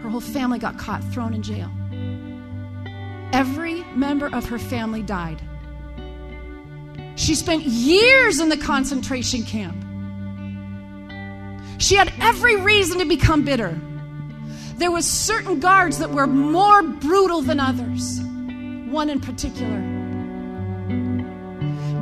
Her 0.03 0.11
whole 0.11 0.21
family 0.21 0.59
got 0.59 0.79
caught, 0.79 1.03
thrown 1.05 1.33
in 1.33 1.43
jail. 1.43 1.71
Every 3.33 3.85
member 3.97 4.29
of 4.35 4.47
her 4.51 4.59
family 4.59 5.03
died. 5.03 5.41
She 7.17 7.35
spent 7.35 7.63
years 7.63 8.39
in 8.39 8.51
the 8.51 8.57
concentration 8.59 9.45
camp. 9.45 9.77
She 11.79 11.95
had 11.95 12.13
every 12.21 12.57
reason 12.57 12.99
to 12.99 13.07
become 13.07 13.45
bitter 13.47 13.81
there 14.81 14.91
was 14.91 15.05
certain 15.05 15.61
guards 15.61 15.99
that 15.99 16.11
were 16.11 16.27
more 16.27 16.83
brutal 16.83 17.43
than 17.43 17.61
others. 17.61 18.19
One 18.89 19.11
in 19.11 19.21
particular. 19.21 19.79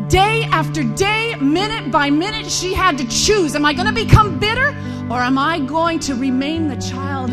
Day 0.08 0.44
after 0.44 0.84
day 0.84 1.34
minute 1.40 1.90
by 1.90 2.08
minute 2.08 2.48
she 2.48 2.72
had 2.72 2.96
to 2.98 3.08
choose. 3.08 3.56
Am 3.56 3.64
i 3.64 3.74
going 3.74 3.88
to 3.88 3.92
become 3.92 4.38
bitter 4.38 4.68
or 5.10 5.20
am 5.20 5.38
i 5.38 5.58
going 5.58 5.98
to 5.98 6.14
remain 6.14 6.68
the 6.68 6.76
child 6.76 7.30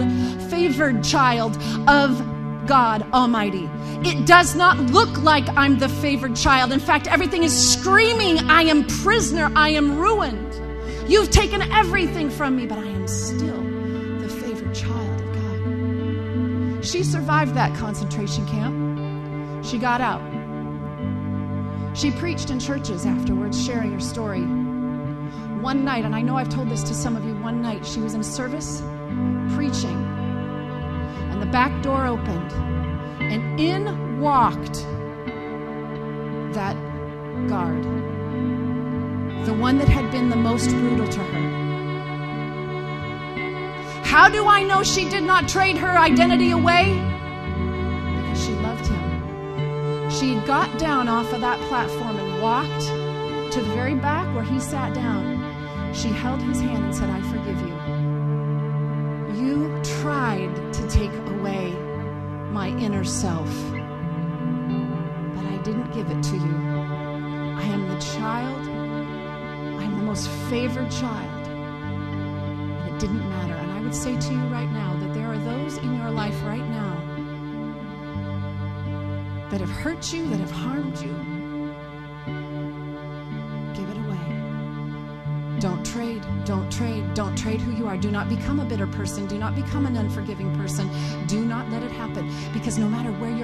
favored 0.50 1.04
child 1.04 1.56
of 1.88 2.18
god 2.66 3.06
almighty? 3.14 3.70
It 4.04 4.26
does 4.26 4.56
not 4.56 4.80
look 4.80 5.22
like 5.22 5.48
i'm 5.50 5.78
the 5.78 5.90
favored 5.90 6.36
child. 6.36 6.72
In 6.72 6.80
fact 6.80 7.06
everything 7.06 7.44
is 7.44 7.54
screaming 7.74 8.40
i 8.50 8.64
am 8.64 8.84
prisoner 8.88 9.52
i 9.56 9.70
am 9.70 10.00
ruined. 10.00 10.54
You've 11.08 11.30
taken 11.30 11.62
everything 11.72 12.32
from 12.32 12.56
me 12.56 12.66
but 12.66 12.80
i 12.80 12.88
am 12.88 13.08
still 13.08 13.75
She 16.86 17.04
survived 17.04 17.56
that 17.56 17.76
concentration 17.76 18.46
camp. 18.46 19.66
She 19.66 19.80
got 19.80 20.02
out. 20.02 20.22
She 21.98 22.12
preached 22.12 22.52
in 22.52 22.60
churches 22.60 23.08
afterwards, 23.08 23.60
sharing 23.66 23.92
her 23.94 24.00
story. 24.00 24.44
One 25.62 25.84
night, 25.84 26.06
and 26.06 26.16
I 26.16 26.22
know 26.22 26.38
I've 26.38 26.50
told 26.50 26.70
this 26.70 26.84
to 26.84 26.94
some 26.94 27.16
of 27.16 27.26
you, 27.26 27.34
one 27.38 27.60
night 27.60 27.84
she 27.86 28.02
was 28.02 28.14
in 28.14 28.22
service 28.24 28.84
preaching, 29.56 29.98
and 31.32 31.42
the 31.42 31.48
back 31.48 31.82
door 31.82 32.06
opened, 32.06 32.52
and 33.22 33.60
in 33.60 34.20
walked 34.20 34.84
that 36.54 36.76
guard, 37.48 37.84
the 39.46 39.54
one 39.54 39.80
that 39.80 39.90
had 39.90 40.12
been 40.12 40.30
the 40.30 40.36
most 40.36 40.70
brutal 40.70 41.08
to 41.08 41.20
her. 41.20 41.65
How 44.16 44.30
do 44.30 44.48
I 44.48 44.64
know 44.64 44.82
she 44.82 45.10
did 45.10 45.24
not 45.24 45.50
trade 45.50 45.76
her 45.76 45.90
identity 45.90 46.52
away? 46.52 46.94
Because 48.16 48.46
she 48.46 48.54
loved 48.54 48.88
him. 48.88 50.10
She 50.10 50.36
got 50.48 50.80
down 50.80 51.10
off 51.10 51.34
of 51.34 51.42
that 51.42 51.60
platform 51.68 52.18
and 52.18 52.42
walked 52.42 52.86
to 53.52 53.62
the 53.62 53.74
very 53.74 53.94
back 53.94 54.34
where 54.34 54.46
he 54.46 54.58
sat 54.58 54.94
down. 54.94 55.94
She 55.94 56.08
held 56.08 56.42
his 56.42 56.62
hand 56.62 56.86
and 56.86 56.96
said, 56.96 57.10
I 57.10 57.22
forgive 57.24 57.60
you. 57.60 57.76
You 59.46 59.82
tried 60.02 60.56
to 60.76 60.88
take 60.88 61.12
away 61.28 61.74
my 62.52 62.70
inner 62.70 63.04
self, 63.04 63.54
but 65.36 65.46
I 65.46 65.58
didn't 65.66 65.92
give 65.92 66.10
it 66.10 66.24
to 66.24 66.38
you. 66.38 66.56
I 67.58 67.64
am 67.64 67.90
the 67.90 68.00
child, 68.00 68.66
I 69.78 69.84
am 69.84 69.98
the 69.98 70.04
most 70.04 70.30
favored 70.50 70.90
child, 70.90 71.48
and 71.50 72.96
it 72.96 72.98
didn't 72.98 73.28
matter 73.28 73.65
would 73.86 73.94
say 73.94 74.18
to 74.20 74.34
you 74.34 74.40
right 74.48 74.72
now 74.72 74.98
that 75.00 75.14
there 75.14 75.28
are 75.32 75.38
those 75.38 75.78
in 75.78 75.96
your 75.96 76.10
life 76.10 76.34
right 76.44 76.68
now 76.72 76.96
that 79.52 79.62
have 79.62 79.70
hurt 79.70 80.12
you, 80.12 80.28
that 80.30 80.40
have 80.40 80.50
harmed 80.50 81.00
you. 81.00 81.14
Give 83.76 83.88
it 83.88 83.98
away. 83.98 85.60
Don't 85.60 85.86
trade. 85.86 86.26
Don't 86.46 86.72
trade. 86.72 87.14
Don't 87.14 87.38
trade 87.38 87.62
who 87.62 87.74
you 87.74 87.86
are. 87.86 87.96
Do 87.96 88.10
not 88.10 88.28
become 88.28 88.60
a 88.60 88.66
bitter 88.66 88.88
person. 88.88 89.28
Do 89.28 89.38
not 89.38 89.54
become 89.54 89.86
an 89.86 89.96
unforgiving 89.98 90.56
person. 90.56 90.90
Do 91.28 91.46
not 91.46 91.70
let 91.70 91.84
it 91.84 91.92
happen 91.92 92.28
because 92.54 92.80
no 92.80 92.90
matter 92.90 93.12
where 93.12 93.35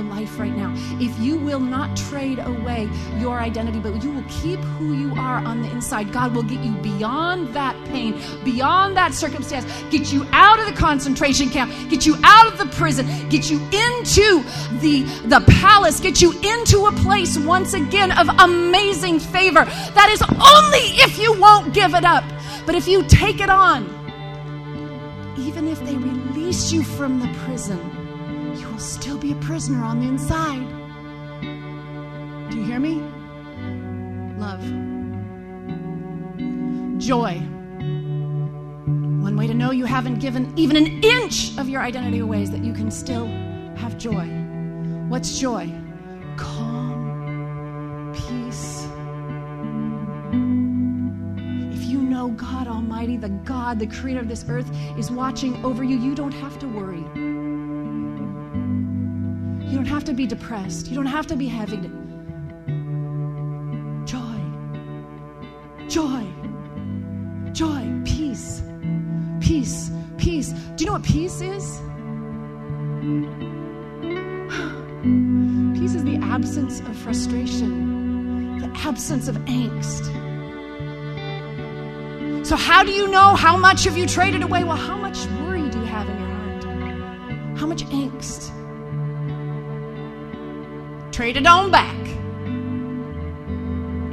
your 0.00 0.10
life 0.10 0.38
right 0.38 0.54
now, 0.54 0.72
if 1.00 1.18
you 1.18 1.36
will 1.36 1.60
not 1.60 1.96
trade 1.96 2.38
away 2.38 2.88
your 3.18 3.38
identity, 3.38 3.78
but 3.78 4.02
you 4.02 4.10
will 4.10 4.24
keep 4.28 4.58
who 4.60 4.94
you 4.94 5.12
are 5.14 5.38
on 5.44 5.62
the 5.62 5.70
inside, 5.70 6.12
God 6.12 6.34
will 6.34 6.42
get 6.42 6.60
you 6.64 6.72
beyond 6.76 7.54
that 7.54 7.76
pain, 7.86 8.20
beyond 8.44 8.96
that 8.96 9.12
circumstance, 9.12 9.66
get 9.90 10.12
you 10.12 10.26
out 10.32 10.58
of 10.58 10.66
the 10.66 10.72
concentration 10.72 11.50
camp, 11.50 11.72
get 11.90 12.06
you 12.06 12.16
out 12.24 12.46
of 12.46 12.58
the 12.58 12.66
prison, 12.76 13.06
get 13.28 13.50
you 13.50 13.58
into 13.58 14.42
the, 14.80 15.02
the 15.26 15.44
palace, 15.60 16.00
get 16.00 16.22
you 16.22 16.32
into 16.40 16.86
a 16.86 16.92
place 16.92 17.38
once 17.38 17.74
again 17.74 18.12
of 18.12 18.28
amazing 18.38 19.18
favor. 19.18 19.64
That 19.64 20.08
is 20.10 20.22
only 20.22 20.96
if 21.02 21.18
you 21.18 21.38
won't 21.38 21.74
give 21.74 21.94
it 21.94 22.04
up. 22.04 22.24
But 22.66 22.74
if 22.74 22.86
you 22.88 23.04
take 23.04 23.40
it 23.40 23.50
on, 23.50 23.84
even 25.38 25.68
if 25.68 25.80
they 25.84 25.96
release 25.96 26.72
you 26.72 26.82
from 26.82 27.20
the 27.20 27.28
prison, 27.44 27.89
still 28.80 29.18
be 29.18 29.32
a 29.32 29.36
prisoner 29.36 29.84
on 29.84 30.00
the 30.00 30.06
inside. 30.06 30.66
Do 32.50 32.56
you 32.56 32.64
hear 32.64 32.80
me? 32.80 33.02
Love. 34.38 34.60
Joy. 36.98 37.34
One 39.22 39.36
way 39.36 39.46
to 39.46 39.54
know 39.54 39.70
you 39.70 39.84
haven't 39.84 40.18
given 40.18 40.52
even 40.56 40.76
an 40.76 41.04
inch 41.04 41.56
of 41.58 41.68
your 41.68 41.82
identity 41.82 42.20
away 42.20 42.42
is 42.42 42.50
that 42.50 42.64
you 42.64 42.72
can 42.72 42.90
still 42.90 43.26
have 43.76 43.98
joy. 43.98 44.26
What's 45.08 45.38
joy? 45.38 45.70
Calm, 46.36 48.12
peace. 48.14 48.86
If 51.74 51.84
you 51.84 52.00
know 52.02 52.28
God 52.30 52.66
Almighty, 52.66 53.16
the 53.16 53.28
God, 53.28 53.78
the 53.78 53.86
creator 53.86 54.20
of 54.20 54.28
this 54.28 54.44
earth, 54.48 54.70
is 54.96 55.10
watching 55.10 55.62
over 55.64 55.84
you, 55.84 55.98
you 55.98 56.14
don't 56.14 56.32
have 56.32 56.58
to 56.60 56.66
worry. 56.66 57.04
You 59.70 59.76
don't 59.76 59.86
have 59.86 60.04
to 60.04 60.12
be 60.12 60.26
depressed. 60.26 60.88
You 60.88 60.96
don't 60.96 61.06
have 61.06 61.28
to 61.28 61.36
be 61.36 61.46
heavy. 61.46 61.76
Joy. 64.04 64.40
Joy. 65.88 66.26
Joy. 67.52 68.02
Peace. 68.04 68.62
Peace. 69.40 69.92
Peace. 70.18 70.48
Do 70.50 70.82
you 70.82 70.86
know 70.86 70.94
what 70.94 71.04
peace 71.04 71.40
is? 71.40 71.80
Peace 75.78 75.94
is 75.94 76.02
the 76.02 76.18
absence 76.20 76.80
of 76.80 76.96
frustration, 76.96 78.58
the 78.58 78.66
absence 78.78 79.28
of 79.28 79.36
angst. 79.46 80.04
So, 82.44 82.56
how 82.56 82.82
do 82.82 82.90
you 82.90 83.06
know 83.06 83.36
how 83.36 83.56
much 83.56 83.84
have 83.84 83.96
you 83.96 84.06
traded 84.06 84.42
away? 84.42 84.64
Well, 84.64 84.76
how 84.76 84.96
much 84.96 85.26
worry 85.42 85.70
do 85.70 85.78
you 85.78 85.84
have 85.84 86.08
in 86.08 86.18
your 86.18 86.28
heart? 86.28 86.64
How 87.60 87.66
much 87.66 87.84
angst? 87.84 88.50
Trade 91.20 91.36
it 91.36 91.46
on 91.46 91.70
back. 91.70 92.02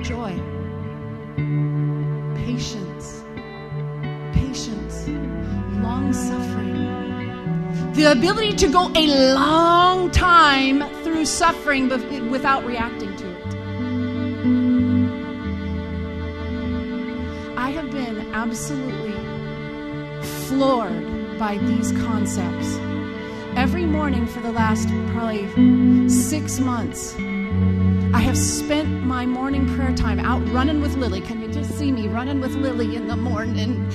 Joy, 0.03 0.37
patience, 2.35 3.23
patience, 4.33 5.07
long 5.81 6.11
suffering. 6.11 7.93
The 7.93 8.11
ability 8.11 8.57
to 8.57 8.67
go 8.67 8.91
a 8.93 9.33
long 9.33 10.11
time 10.11 10.83
through 11.03 11.23
suffering 11.23 11.87
without 12.29 12.65
reacting 12.65 13.15
to 13.15 13.25
it. 13.25 13.55
I 17.57 17.69
have 17.69 17.89
been 17.89 18.33
absolutely 18.33 19.15
floored 20.49 21.39
by 21.39 21.57
these 21.59 21.93
concepts. 21.93 22.86
Every 23.77 23.91
morning 23.91 24.25
for 24.25 24.39
the 24.39 24.51
last 24.51 24.89
probably 25.13 26.09
six 26.09 26.57
months, 26.57 27.13
I 28.11 28.19
have 28.21 28.35
spent 28.35 29.03
my 29.03 29.23
morning 29.27 29.71
prayer 29.75 29.95
time 29.95 30.19
out 30.19 30.41
running 30.49 30.81
with 30.81 30.95
Lily. 30.95 31.21
Can 31.21 31.43
you 31.43 31.47
just 31.47 31.77
see 31.77 31.91
me 31.91 32.07
running 32.07 32.41
with 32.41 32.55
Lily 32.55 32.95
in 32.95 33.07
the 33.07 33.15
morning? 33.15 33.87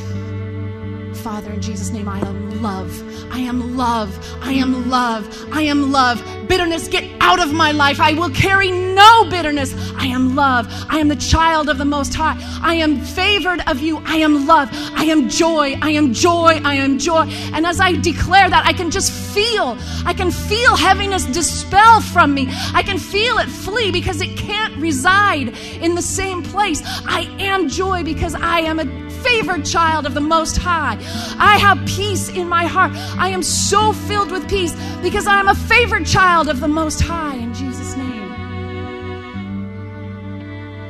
Father, 1.23 1.53
in 1.53 1.61
Jesus' 1.61 1.91
name, 1.91 2.09
I 2.09 2.19
am 2.19 2.61
love. 2.63 3.33
I 3.33 3.39
am 3.39 3.77
love. 3.77 4.11
I 4.43 4.55
am 4.55 4.91
love. 4.91 5.25
I 5.53 5.63
am 5.63 5.93
love. 5.93 6.21
Bitterness, 6.49 6.89
get 6.89 7.09
out 7.21 7.41
of 7.41 7.53
my 7.53 7.71
life. 7.71 8.01
I 8.01 8.13
will 8.15 8.31
carry 8.31 8.73
no 8.73 9.25
bitterness. 9.31 9.73
I 9.97 10.07
am 10.07 10.35
love. 10.35 10.67
I 10.91 10.99
am 10.99 11.07
the 11.07 11.17
child 11.17 11.69
of 11.69 11.79
the 11.79 11.85
Most 11.85 12.13
High. 12.13 12.37
I 12.61 12.75
am 12.75 13.01
favored 13.01 13.61
of 13.69 13.81
you. 13.81 13.99
I 14.05 14.17
am 14.17 14.49
love. 14.49 14.69
I 14.73 15.05
am 15.05 15.29
joy. 15.29 15.79
I 15.81 15.91
am 15.91 16.13
joy. 16.13 16.61
I 16.65 16.75
am 16.75 16.99
joy. 16.99 17.27
And 17.55 17.67
as 17.67 17.79
I 17.79 17.93
declare 17.93 18.51
that, 18.51 18.67
I 18.67 18.73
can 18.73 18.91
just 18.91 19.13
feel, 19.13 19.79
I 20.05 20.15
can 20.15 20.33
feel 20.33 20.75
heaviness 20.75 21.25
dispel 21.27 22.01
from 22.01 22.35
me. 22.35 22.49
I 22.75 22.83
can 22.83 22.99
feel 22.99 23.39
it 23.39 23.49
flee 23.49 23.93
because 23.93 24.21
it 24.21 24.37
can't 24.37 24.77
reside 24.79 25.57
in 25.81 25.95
the 25.95 26.03
same 26.03 26.43
place. 26.43 26.83
I 26.85 27.33
am 27.39 27.69
joy 27.69 28.03
because 28.03 28.35
I 28.35 28.61
am 28.61 28.81
a 28.81 29.02
favored 29.23 29.65
child 29.65 30.07
of 30.07 30.15
the 30.15 30.21
Most 30.21 30.57
High. 30.57 30.99
I 31.39 31.59
have 31.59 31.85
peace 31.87 32.29
in 32.29 32.49
my 32.49 32.67
heart. 32.67 32.93
I 33.19 33.29
am 33.29 33.43
so 33.43 33.93
filled 33.93 34.31
with 34.31 34.49
peace 34.49 34.75
because 35.03 35.27
I 35.27 35.39
am 35.41 35.49
a 35.49 35.55
favored 35.55 36.07
child 36.07 36.49
of 36.49 36.61
the 36.61 36.69
Most 36.69 37.01
High 37.01 37.37
in 37.37 37.55
Jesus' 37.55 37.97
name. 37.97 38.33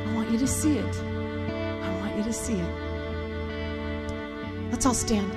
I 0.07 0.13
want 0.15 0.29
you 0.31 0.37
to 0.39 0.47
see 0.47 0.77
it. 0.77 0.95
I 1.83 1.99
want 1.99 2.17
you 2.17 2.23
to 2.23 2.33
see 2.33 2.53
it. 2.53 2.73
Let's 4.71 4.85
all 4.85 4.93
stand. 4.93 5.31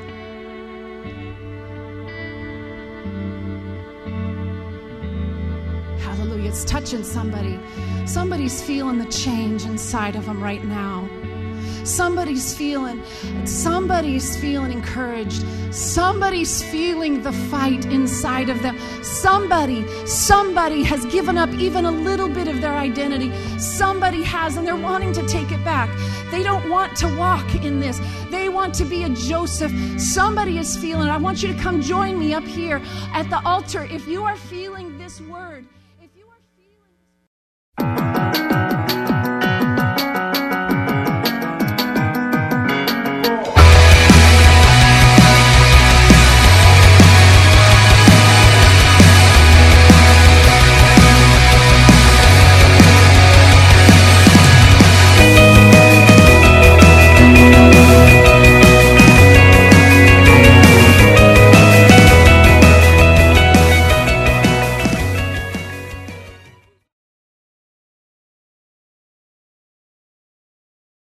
Hallelujah. 6.00 6.48
It's 6.48 6.64
touching 6.64 7.04
somebody. 7.04 7.58
Somebody's 8.06 8.62
feeling 8.62 8.98
the 8.98 9.06
change 9.06 9.64
inside 9.64 10.16
of 10.16 10.26
them 10.26 10.42
right 10.42 10.64
now. 10.64 11.05
Somebody's 11.86 12.52
feeling, 12.52 13.00
somebody's 13.44 14.36
feeling 14.36 14.72
encouraged. 14.72 15.44
Somebody's 15.72 16.60
feeling 16.62 17.22
the 17.22 17.32
fight 17.32 17.84
inside 17.86 18.48
of 18.48 18.60
them. 18.60 18.76
Somebody, 19.04 19.86
somebody 20.04 20.82
has 20.82 21.06
given 21.06 21.38
up 21.38 21.50
even 21.50 21.84
a 21.84 21.90
little 21.90 22.28
bit 22.28 22.48
of 22.48 22.60
their 22.60 22.74
identity. 22.74 23.30
Somebody 23.58 24.22
has, 24.24 24.56
and 24.56 24.66
they're 24.66 24.74
wanting 24.74 25.12
to 25.12 25.26
take 25.28 25.52
it 25.52 25.64
back. 25.64 25.88
They 26.32 26.42
don't 26.42 26.68
want 26.68 26.96
to 26.96 27.16
walk 27.16 27.54
in 27.54 27.78
this. 27.78 28.00
They 28.30 28.48
want 28.48 28.74
to 28.74 28.84
be 28.84 29.04
a 29.04 29.08
Joseph. 29.10 29.72
Somebody 30.00 30.58
is 30.58 30.76
feeling 30.76 31.06
it. 31.06 31.10
I 31.10 31.18
want 31.18 31.40
you 31.42 31.52
to 31.54 31.58
come 31.58 31.80
join 31.80 32.18
me 32.18 32.34
up 32.34 32.44
here 32.44 32.82
at 33.12 33.30
the 33.30 33.40
altar. 33.46 33.84
If 33.84 34.08
you 34.08 34.24
are 34.24 34.36
feeling 34.36 34.85